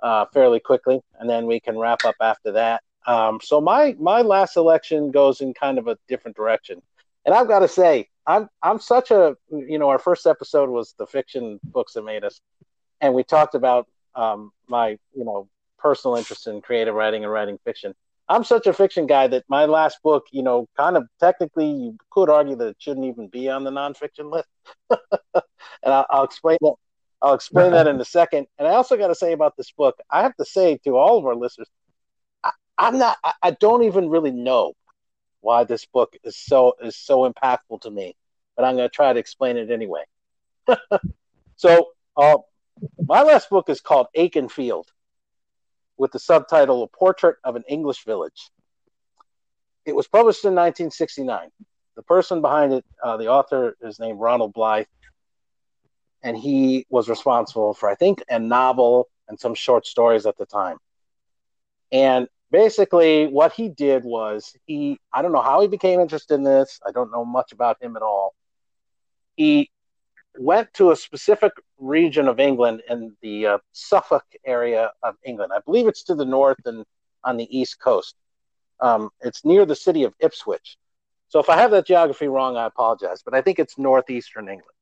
[0.00, 2.82] uh, fairly quickly, and then we can wrap up after that.
[3.06, 6.80] Um, so my my last selection goes in kind of a different direction,
[7.24, 10.94] and I've got to say I'm I'm such a you know our first episode was
[10.98, 12.40] the fiction books that made us,
[13.00, 15.48] and we talked about um, my you know
[15.78, 17.94] personal interest in creative writing and writing fiction.
[18.26, 21.98] I'm such a fiction guy that my last book, you know, kind of technically you
[22.10, 24.48] could argue that it shouldn't even be on the nonfiction list,
[24.90, 25.02] and
[25.84, 26.74] I'll, I'll explain that.
[27.24, 28.46] I'll explain that in a second.
[28.58, 31.16] And I also got to say about this book, I have to say to all
[31.16, 31.68] of our listeners,
[32.42, 34.74] I, am not, I, I, don't even really know
[35.44, 38.16] why this book is so is so impactful to me,
[38.56, 40.04] but I'm going to try to explain it anyway.
[41.56, 42.38] so, uh,
[42.98, 44.86] my last book is called Akenfield,
[45.96, 48.50] with the subtitle "A Portrait of an English Village."
[49.84, 51.50] It was published in 1969.
[51.94, 54.86] The person behind it, uh, the author, is named Ronald Blythe
[56.24, 60.46] and he was responsible for I think a novel and some short stories at the
[60.46, 60.78] time.
[61.92, 66.44] And basically what he did was he I don't know how he became interested in
[66.44, 66.78] this.
[66.86, 68.32] I don't know much about him at all.
[69.34, 69.72] He
[70.38, 75.50] went to a specific region of England in the uh, Suffolk area of England.
[75.52, 76.84] I believe it's to the north and
[77.24, 78.14] on the east coast.
[78.78, 80.76] Um, it's near the city of Ipswich.
[81.30, 84.78] So if I have that geography wrong, I apologize, but I think it's northeastern England.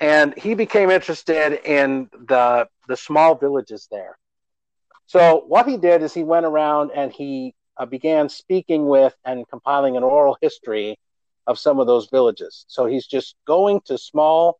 [0.00, 4.18] And he became interested in the the small villages there.
[5.12, 9.46] So what he did is he went around and he uh, began speaking with and
[9.46, 10.98] compiling an oral history
[11.46, 12.64] of some of those villages.
[12.68, 14.58] So he's just going to small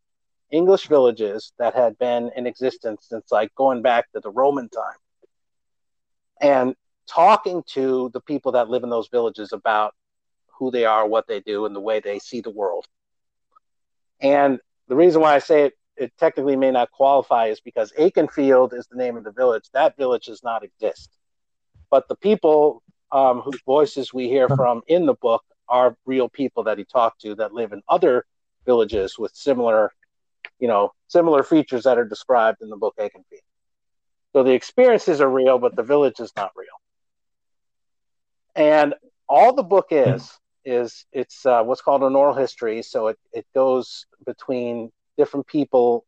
[0.50, 5.00] English villages that had been in existence since like going back to the Roman time
[6.38, 6.74] and
[7.08, 9.94] talking to the people that live in those villages about
[10.58, 12.84] who they are, what they do, and the way they see the world.
[14.20, 18.72] And the reason why I say it, it technically may not qualify is because Akenfield
[18.74, 19.64] is the name of the village.
[19.72, 21.10] That village does not exist.
[21.90, 26.64] But the people um, whose voices we hear from in the book are real people
[26.64, 28.24] that he talked to that live in other
[28.64, 29.92] villages with similar,
[30.58, 33.42] you know, similar features that are described in the book Akenfield.
[34.32, 36.68] So the experiences are real, but the village is not real.
[38.54, 38.94] And
[39.28, 42.82] all the book is is it's uh, what's called an oral history.
[42.82, 44.90] So it it goes between
[45.22, 46.04] different people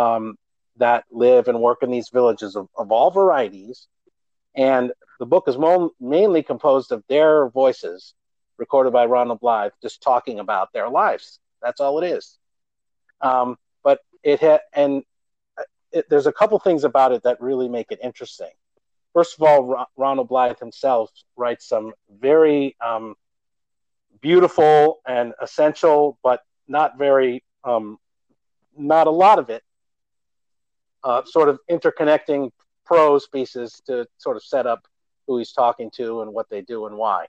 [0.00, 0.24] um,
[0.76, 3.88] that live and work in these villages of, of all varieties,
[4.54, 8.14] and the book is mo- mainly composed of their voices,
[8.58, 11.40] recorded by Ronald Blythe, just talking about their lives.
[11.62, 12.24] That's all it is.
[13.30, 13.48] Um,
[13.82, 14.40] but it
[14.82, 14.92] and
[15.96, 18.54] it, there's a couple things about it that really make it interesting.
[19.16, 21.92] First of all, Ronald Blythe himself writes some
[22.28, 23.14] very um,
[24.20, 27.98] beautiful and essential, but not very, um,
[28.80, 29.62] not a lot of it,
[31.04, 32.50] uh, sort of interconnecting
[32.84, 34.86] prose pieces to sort of set up
[35.26, 37.26] who he's talking to and what they do and why.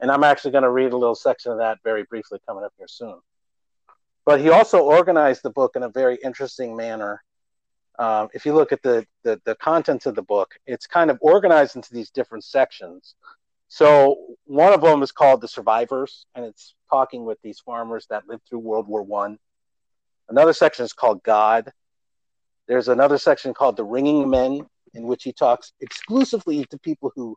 [0.00, 2.72] And I'm actually going to read a little section of that very briefly coming up
[2.78, 3.18] here soon.
[4.24, 7.22] But he also organized the book in a very interesting manner
[8.00, 11.18] um, if you look at the, the, the contents of the book, it's kind of
[11.20, 13.14] organized into these different sections.
[13.68, 18.26] So one of them is called the survivors, and it's talking with these farmers that
[18.26, 19.38] lived through World War One.
[20.30, 21.72] Another section is called God.
[22.68, 24.60] There's another section called the ringing men,
[24.94, 27.36] in which he talks exclusively to people who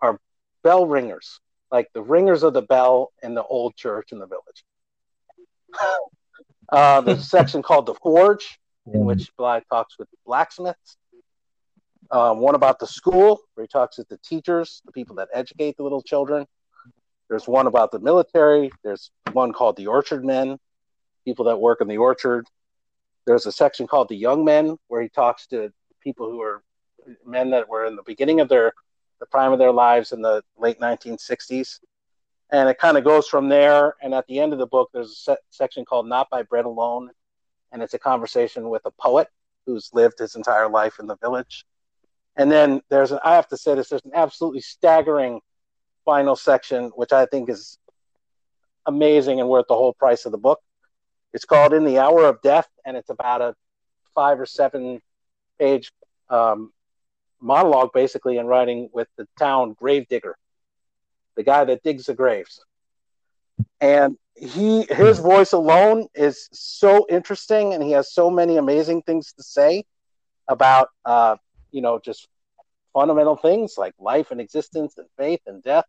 [0.00, 0.18] are
[0.64, 1.40] bell ringers,
[1.70, 4.64] like the ringers of the bell in the old church in the village.
[6.68, 10.96] Uh, there's a section called the forge, in which Bly talks with blacksmiths.
[12.10, 15.76] Um, one about the school, where he talks with the teachers, the people that educate
[15.76, 16.46] the little children.
[17.28, 18.70] There's one about the military.
[18.82, 20.58] There's one called the orchard men,
[21.24, 22.46] people that work in the orchard.
[23.26, 26.62] There's a section called the young men, where he talks to people who are
[27.24, 28.72] men that were in the beginning of their
[29.20, 31.78] the prime of their lives in the late 1960s.
[32.50, 33.94] And it kind of goes from there.
[34.02, 36.64] And at the end of the book, there's a se- section called Not by Bread
[36.64, 37.08] Alone,
[37.70, 39.28] and it's a conversation with a poet
[39.64, 41.64] who's lived his entire life in the village.
[42.36, 45.40] And then there's an, I have to say this, there's an absolutely staggering
[46.04, 47.78] final section, which I think is
[48.86, 50.60] amazing and worth the whole price of the book.
[51.32, 53.54] It's called In the Hour of Death, and it's about a
[54.14, 55.00] five or seven
[55.58, 55.92] page
[56.28, 56.72] um,
[57.40, 60.36] monologue, basically, in writing with the town gravedigger,
[61.36, 62.64] the guy that digs the graves.
[63.80, 69.32] And he his voice alone is so interesting and he has so many amazing things
[69.34, 69.84] to say
[70.48, 71.36] about uh,
[71.70, 72.28] you know just
[72.92, 75.84] fundamental things like life and existence and faith and death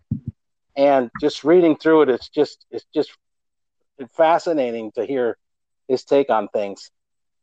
[0.75, 3.11] and just reading through it it's just it's just
[4.15, 5.37] fascinating to hear
[5.87, 6.91] his take on things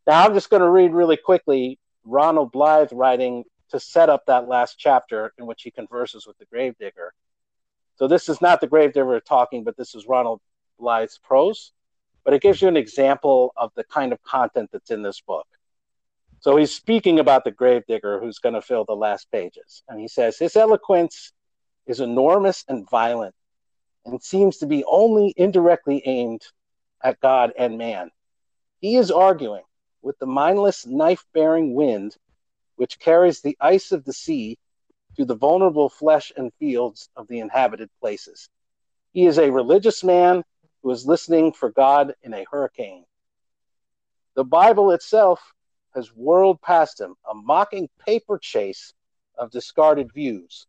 [0.07, 4.49] now i'm just going to read really quickly ronald blythe writing to set up that
[4.49, 7.13] last chapter in which he converses with the gravedigger
[7.97, 10.41] so this is not the gravedigger talking but this is ronald
[10.81, 11.73] Blythe's prose,
[12.25, 15.47] but it gives you an example of the kind of content that's in this book.
[16.41, 19.83] So he's speaking about the gravedigger who's going to fill the last pages.
[19.89, 21.33] And he says, His eloquence
[21.87, 23.35] is enormous and violent
[24.05, 26.43] and seems to be only indirectly aimed
[27.03, 28.11] at God and man.
[28.81, 29.63] He is arguing
[30.03, 32.17] with the mindless knife bearing wind
[32.77, 34.59] which carries the ice of the sea
[35.17, 38.49] to the vulnerable flesh and fields of the inhabited places.
[39.13, 40.45] He is a religious man
[40.83, 43.05] who is listening for God in a hurricane.
[44.35, 45.53] The Bible itself
[45.95, 48.95] has whirled past him, a mocking paper chase
[49.37, 50.67] of discarded views.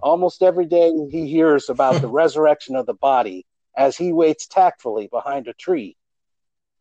[0.00, 5.08] Almost every day he hears about the resurrection of the body as he waits tactfully
[5.08, 5.96] behind a tree,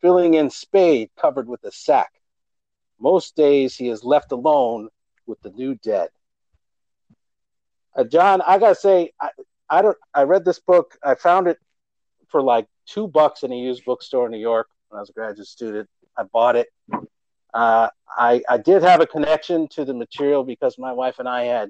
[0.01, 2.11] filling in spade covered with a sack.
[2.99, 4.89] Most days he is left alone
[5.25, 6.09] with the new dead.
[7.95, 9.29] Uh, John, I gotta say, I,
[9.69, 9.97] I don't.
[10.13, 10.97] I read this book.
[11.03, 11.57] I found it
[12.27, 14.67] for like two bucks in a used bookstore in New York.
[14.89, 15.89] when I was a graduate student.
[16.17, 16.67] I bought it.
[17.53, 21.45] Uh, I, I did have a connection to the material because my wife and I
[21.45, 21.69] had.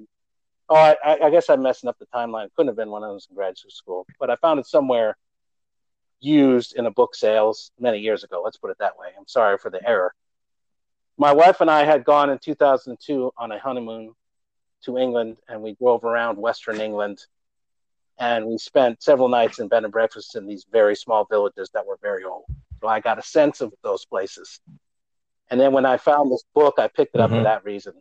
[0.68, 2.48] Oh, I, I guess I'm messing up the timeline.
[2.56, 5.16] Couldn't have been when I was in graduate school, but I found it somewhere
[6.20, 8.42] used in a book sales many years ago.
[8.44, 9.08] Let's put it that way.
[9.16, 10.12] I'm sorry for the error.
[11.18, 14.14] My wife and I had gone in 2002 on a honeymoon
[14.84, 17.24] to England, and we drove around Western England,
[18.18, 21.86] and we spent several nights in bed and breakfasts in these very small villages that
[21.86, 22.44] were very old.
[22.80, 24.60] So I got a sense of those places.
[25.50, 27.40] And then when I found this book, I picked it up mm-hmm.
[27.40, 27.94] for that reason.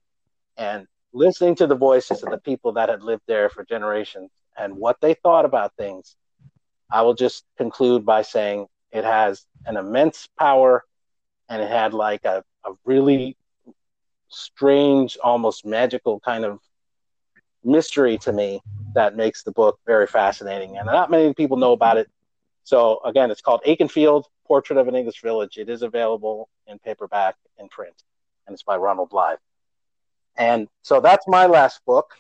[0.57, 4.76] And listening to the voices of the people that had lived there for generations and
[4.76, 6.16] what they thought about things,
[6.91, 10.84] I will just conclude by saying it has an immense power
[11.49, 13.38] and it had like a, a really
[14.28, 16.59] strange, almost magical kind of
[17.63, 18.61] mystery to me
[18.93, 20.78] that makes the book very fascinating.
[20.78, 22.09] And not many people know about it.
[22.63, 25.57] So again, it's called Akenfield Portrait of an English Village.
[25.57, 27.95] It is available in paperback and print,
[28.47, 29.38] and it's by Ronald Blythe.
[30.38, 32.12] And so that's my last book.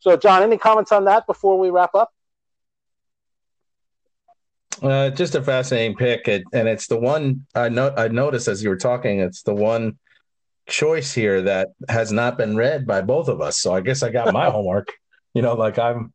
[0.00, 2.12] So, John, any comments on that before we wrap up?
[4.82, 8.70] Uh, just a fascinating pick, and it's the one I, no- I noticed as you
[8.70, 9.20] were talking.
[9.20, 9.98] It's the one
[10.68, 13.60] choice here that has not been read by both of us.
[13.60, 14.88] So I guess I got my homework.
[15.34, 16.12] You know, like I'm,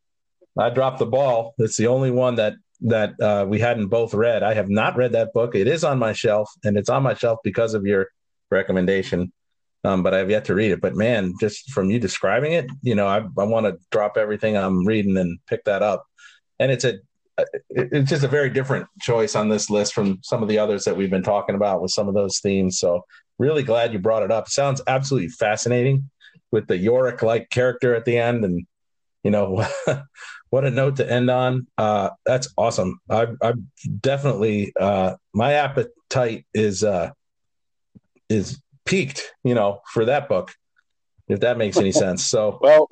[0.60, 1.56] I dropped the ball.
[1.58, 4.44] It's the only one that that uh, we hadn't both read.
[4.44, 5.56] I have not read that book.
[5.56, 8.08] It is on my shelf, and it's on my shelf because of your
[8.52, 9.32] recommendation.
[9.88, 10.82] Um, but I have yet to read it.
[10.82, 14.58] But man, just from you describing it, you know, I, I want to drop everything
[14.58, 16.06] I'm reading and pick that up.
[16.60, 16.96] And it's a
[17.70, 20.98] it's just a very different choice on this list from some of the others that
[20.98, 22.80] we've been talking about with some of those themes.
[22.80, 23.06] So
[23.40, 24.50] really glad you brought it up.
[24.50, 26.10] Sounds absolutely fascinating
[26.52, 28.66] with the Yorick like character at the end and
[29.24, 29.66] you know
[30.50, 31.68] what a note to end on.
[31.78, 33.00] Uh, that's awesome.
[33.10, 33.54] I, I
[34.02, 37.12] definitely uh, my appetite is uh,
[38.28, 40.54] is piqued, you know, for that book,
[41.28, 42.28] if that makes any sense.
[42.28, 42.90] So well,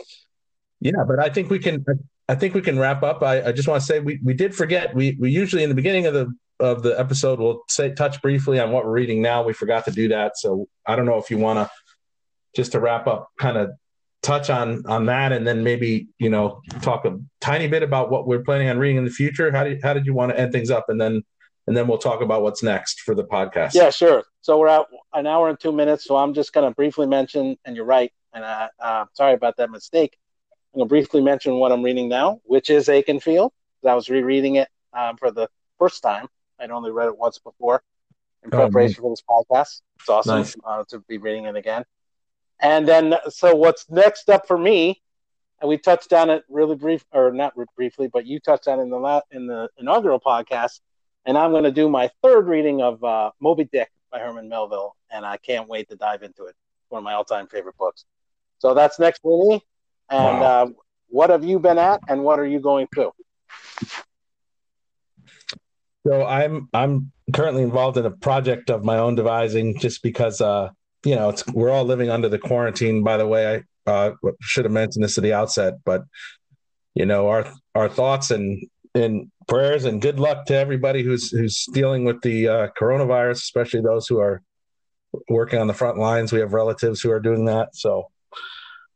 [0.80, 1.84] yeah, but I think we can.
[2.28, 3.22] I think we can wrap up.
[3.22, 4.96] I, I just want to say we, we did forget.
[4.96, 8.60] We we usually in the beginning of the of the episode we'll say touch briefly
[8.60, 9.44] on what we're reading now.
[9.44, 11.70] We forgot to do that, so I don't know if you want to
[12.56, 13.72] just to wrap up, kind of
[14.24, 18.28] touch on on that, and then maybe you know talk a tiny bit about what
[18.28, 19.52] we're planning on reading in the future.
[19.52, 21.24] How did how did you want to end things up, and then
[21.68, 23.74] and then we'll talk about what's next for the podcast.
[23.74, 24.24] Yeah, sure.
[24.42, 26.06] So we're at an hour and two minutes.
[26.06, 29.58] So I'm just going to briefly mention, and you're right, and I, uh, sorry about
[29.58, 30.18] that mistake.
[30.74, 33.52] I'm going to briefly mention what I'm reading now, which is Akenfield.
[33.88, 35.48] I was rereading it um, for the
[35.78, 36.28] first time.
[36.60, 37.82] I'd only read it once before
[38.44, 39.82] in oh, preparation oh, for this podcast.
[40.00, 40.56] It's awesome nice.
[40.66, 41.84] uh, to be reading it again.
[42.60, 45.02] And then, so what's next up for me?
[45.62, 48.84] And we touched on it really brief, or not briefly, but you touched on it
[48.84, 50.80] in the la- in the inaugural podcast.
[51.26, 54.96] And I'm going to do my third reading of uh, Moby Dick by Herman Melville,
[55.12, 56.56] and I can't wait to dive into it.
[56.90, 58.06] One of my all-time favorite books.
[58.60, 59.62] So that's next for me.
[60.10, 60.44] And wow.
[60.44, 60.68] uh,
[61.08, 63.12] what have you been at, and what are you going through?
[66.06, 70.70] So I'm I'm currently involved in a project of my own devising, just because uh,
[71.04, 73.04] you know, it's we're all living under the quarantine.
[73.04, 74.12] By the way, I uh,
[74.42, 76.04] should have mentioned this at the outset, but
[76.94, 81.66] you know, our our thoughts and and prayers and good luck to everybody who's who's
[81.74, 84.42] dealing with the uh, coronavirus, especially those who are
[85.30, 86.32] working on the front lines.
[86.32, 88.10] We have relatives who are doing that, so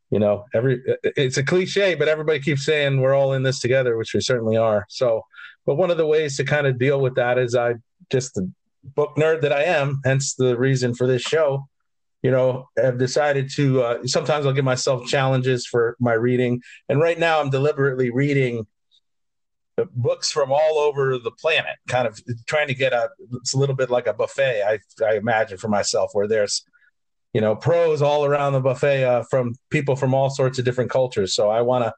[0.09, 3.97] you know, every it's a cliche, but everybody keeps saying we're all in this together,
[3.97, 4.85] which we certainly are.
[4.89, 5.21] So,
[5.65, 7.75] but one of the ways to kind of deal with that is I
[8.09, 8.49] just the
[8.95, 11.67] book nerd that I am, hence the reason for this show
[12.21, 13.81] you know, have decided to.
[13.81, 18.67] Uh, sometimes I'll give myself challenges for my reading, and right now I'm deliberately reading
[19.85, 23.09] books from all over the planet, kind of trying to get a.
[23.33, 26.63] It's a little bit like a buffet, I, I imagine for myself, where there's,
[27.33, 30.91] you know, prose all around the buffet uh, from people from all sorts of different
[30.91, 31.35] cultures.
[31.35, 31.93] So I want to.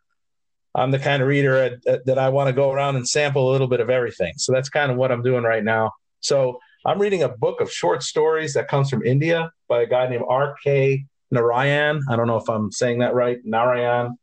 [0.73, 3.67] I'm the kind of reader that I want to go around and sample a little
[3.67, 4.34] bit of everything.
[4.38, 5.91] So that's kind of what I'm doing right now.
[6.21, 10.07] So I'm reading a book of short stories that comes from India by a guy
[10.07, 11.05] named R.K.
[11.29, 12.01] Narayan.
[12.09, 13.39] I don't know if I'm saying that right.
[13.43, 14.17] Narayan.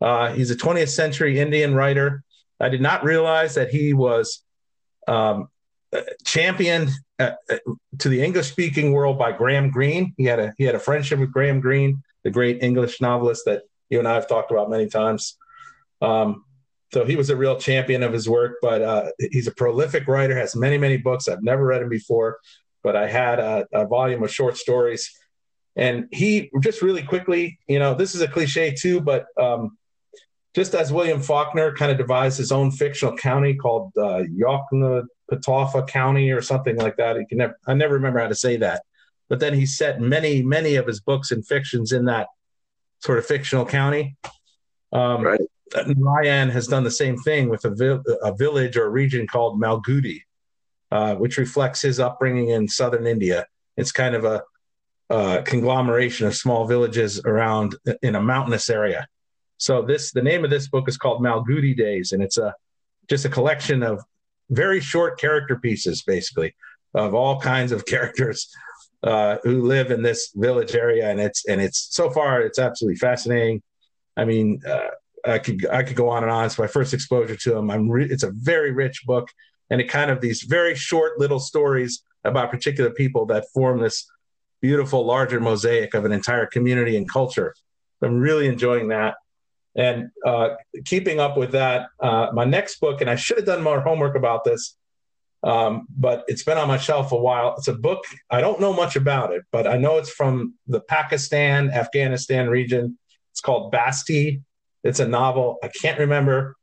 [0.00, 2.22] Uh, he's a 20th century Indian writer.
[2.64, 4.42] I did not realize that he was
[5.06, 5.48] um,
[6.24, 6.88] championed
[7.18, 7.58] uh, uh,
[7.98, 10.14] to the English speaking world by Graham Greene.
[10.16, 13.64] He had a he had a friendship with Graham Greene, the great English novelist that
[13.90, 15.36] you and I have talked about many times.
[16.00, 16.44] Um,
[16.90, 20.34] so he was a real champion of his work, but uh, he's a prolific writer,
[20.34, 21.28] has many, many books.
[21.28, 22.38] I've never read him before,
[22.82, 25.12] but I had a, a volume of short stories.
[25.76, 29.76] And he just really quickly, you know, this is a cliche too, but um,
[30.54, 36.30] just as William Faulkner kind of devised his own fictional county called uh, Yoknapatawpha County
[36.30, 37.16] or something like that.
[37.16, 38.82] He can never, I never remember how to say that.
[39.28, 42.28] But then he set many, many of his books and fictions in that
[43.00, 44.16] sort of fictional county.
[44.92, 45.40] Um, right.
[45.86, 49.60] Narayan has done the same thing with a, vi- a village or a region called
[49.60, 50.22] Malgudi,
[50.92, 53.46] uh, which reflects his upbringing in southern India.
[53.76, 54.42] It's kind of a,
[55.10, 59.08] a conglomeration of small villages around in a mountainous area.
[59.58, 62.54] So this the name of this book is called Malgudi Days, and it's a
[63.08, 64.02] just a collection of
[64.50, 66.54] very short character pieces, basically,
[66.94, 68.48] of all kinds of characters
[69.02, 72.96] uh, who live in this village area, and it's and it's so far it's absolutely
[72.96, 73.62] fascinating.
[74.16, 74.90] I mean, uh,
[75.26, 76.46] I could I could go on and on.
[76.46, 77.70] It's my first exposure to them.
[77.70, 79.28] I'm re- it's a very rich book,
[79.70, 84.06] and it kind of these very short little stories about particular people that form this
[84.62, 87.54] beautiful larger mosaic of an entire community and culture.
[88.00, 89.16] I'm really enjoying that.
[89.76, 90.50] And uh,
[90.84, 94.14] keeping up with that, uh, my next book, and I should have done more homework
[94.14, 94.76] about this,
[95.42, 97.54] um, but it's been on my shelf a while.
[97.58, 100.80] It's a book, I don't know much about it, but I know it's from the
[100.80, 102.98] Pakistan, Afghanistan region.
[103.32, 104.42] It's called Basti.
[104.84, 105.58] It's a novel.
[105.62, 106.56] I can't remember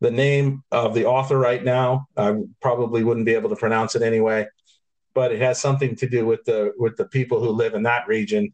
[0.00, 2.06] the name of the author right now.
[2.16, 4.48] I probably wouldn't be able to pronounce it anyway,
[5.14, 8.08] but it has something to do with the with the people who live in that
[8.08, 8.52] region.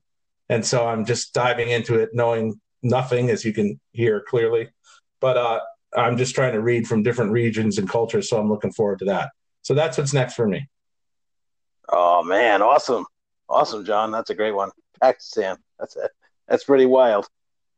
[0.50, 4.68] And so I'm just diving into it, knowing nothing, as you can hear clearly.
[5.20, 5.60] But uh,
[5.96, 9.06] I'm just trying to read from different regions and cultures, so I'm looking forward to
[9.06, 9.30] that.
[9.62, 10.68] So that's what's next for me.
[11.88, 13.06] Oh man, awesome,
[13.48, 14.10] awesome, John.
[14.10, 14.70] That's a great one.
[15.00, 15.56] Pakistan.
[15.78, 16.10] That's it.
[16.46, 17.26] That's pretty wild.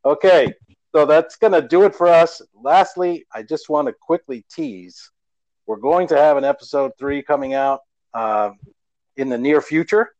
[0.04, 0.52] Okay,
[0.94, 2.42] so that's gonna do it for us.
[2.54, 5.10] Lastly, I just want to quickly tease.
[5.66, 7.80] We're going to have an episode three coming out
[8.12, 8.50] uh,
[9.16, 10.12] in the near future,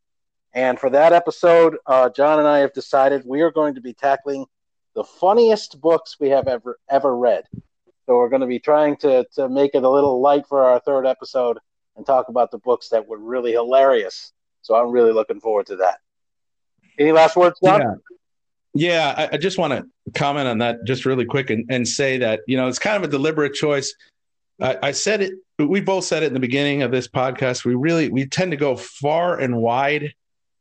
[0.55, 3.95] and for that episode, uh, John and I have decided we are going to be
[3.95, 4.47] tackling
[4.95, 7.45] the funniest books we have ever ever read.
[8.07, 10.81] So we're going to be trying to to make it a little light for our
[10.81, 11.59] third episode
[11.97, 14.33] and talk about the books that were really hilarious.
[14.63, 15.99] So I'm really looking forward to that.
[16.99, 17.81] Any last words, John?
[17.81, 17.95] Yeah.
[18.73, 22.19] Yeah, I, I just want to comment on that just really quick and, and say
[22.19, 23.93] that, you know, it's kind of a deliberate choice.
[24.63, 27.65] I, I said it, we both said it in the beginning of this podcast.
[27.65, 30.15] We really, we tend to go far and wide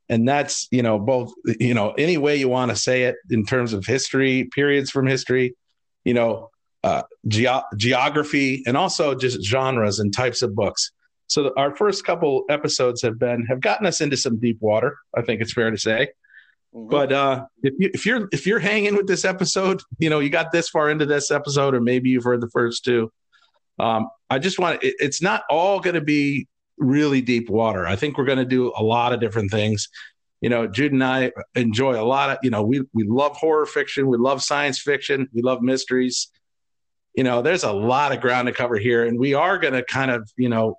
[0.09, 3.45] and that's you know both you know any way you want to say it in
[3.45, 5.55] terms of history periods from history
[6.03, 6.49] you know
[6.83, 7.45] uh, ge-
[7.77, 10.91] geography and also just genres and types of books
[11.27, 15.21] so our first couple episodes have been have gotten us into some deep water i
[15.21, 16.07] think it's fair to say
[16.73, 16.89] mm-hmm.
[16.89, 20.29] but uh, if, you, if you're if you're hanging with this episode you know you
[20.29, 23.11] got this far into this episode or maybe you've heard the first two
[23.77, 26.47] um, i just want it, it's not all going to be
[26.79, 27.85] really deep water.
[27.85, 29.89] I think we're going to do a lot of different things.
[30.41, 33.65] You know, Jude and I enjoy a lot of, you know, we we love horror
[33.65, 36.31] fiction, we love science fiction, we love mysteries.
[37.13, 39.83] You know, there's a lot of ground to cover here, and we are going to
[39.83, 40.77] kind of, you know,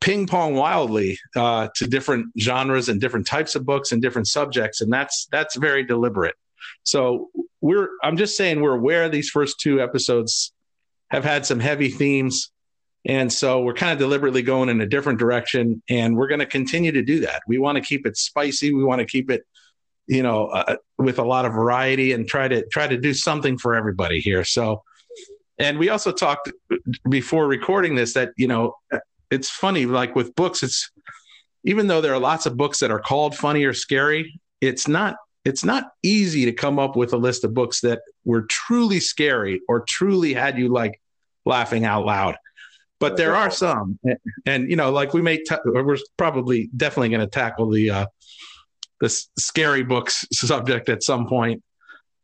[0.00, 4.82] ping pong wildly uh, to different genres and different types of books and different subjects,
[4.82, 6.34] and that's that's very deliberate.
[6.82, 10.52] So we're, I'm just saying, we're aware these first two episodes
[11.10, 12.50] have had some heavy themes
[13.06, 16.46] and so we're kind of deliberately going in a different direction, and we're going to
[16.46, 17.42] continue to do that.
[17.46, 18.74] We want to keep it spicy.
[18.74, 19.46] We want to keep it,
[20.08, 23.58] you know, uh, with a lot of variety, and try to try to do something
[23.58, 24.42] for everybody here.
[24.42, 24.82] So,
[25.56, 26.50] and we also talked
[27.08, 28.74] before recording this that you know,
[29.30, 29.86] it's funny.
[29.86, 30.90] Like with books, it's
[31.62, 35.14] even though there are lots of books that are called funny or scary, it's not
[35.44, 39.60] it's not easy to come up with a list of books that were truly scary
[39.68, 41.00] or truly had you like
[41.44, 42.34] laughing out loud
[42.98, 43.98] but there are some,
[44.46, 48.06] and you know, like we may, ta- we're probably definitely going to tackle the uh,
[49.00, 49.08] the
[49.38, 51.62] scary books subject at some point.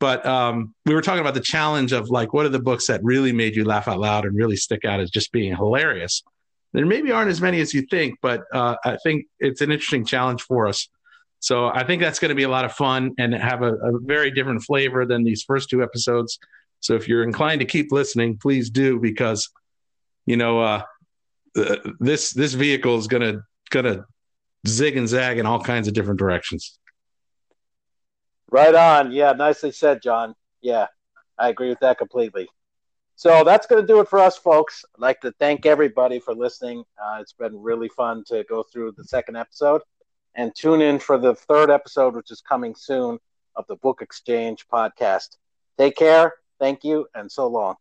[0.01, 3.01] But um, we were talking about the challenge of like, what are the books that
[3.05, 6.25] really made you laugh out loud and really stick out as just being hilarious?
[6.73, 10.05] There maybe aren't as many as you think, but uh, I think it's an interesting
[10.05, 10.89] challenge for us.
[11.39, 13.99] So I think that's going to be a lot of fun and have a, a
[14.01, 16.39] very different flavor than these first two episodes.
[16.81, 19.51] So if you're inclined to keep listening, please do because
[20.27, 20.83] you know, uh,
[22.01, 24.05] this this vehicle is gonna gonna
[24.67, 26.79] zig and zag in all kinds of different directions.
[28.51, 29.13] Right on.
[29.13, 30.35] Yeah, nicely said, John.
[30.61, 30.87] Yeah,
[31.39, 32.49] I agree with that completely.
[33.17, 34.85] So that's going to do it for us, folks.
[34.95, 36.85] I'd like to thank everybody for listening.
[37.03, 39.83] Uh, it's been really fun to go through the second episode
[40.35, 43.19] and tune in for the third episode, which is coming soon
[43.55, 45.37] of the Book Exchange podcast.
[45.79, 46.35] Take care.
[46.59, 47.77] Thank you, and so long.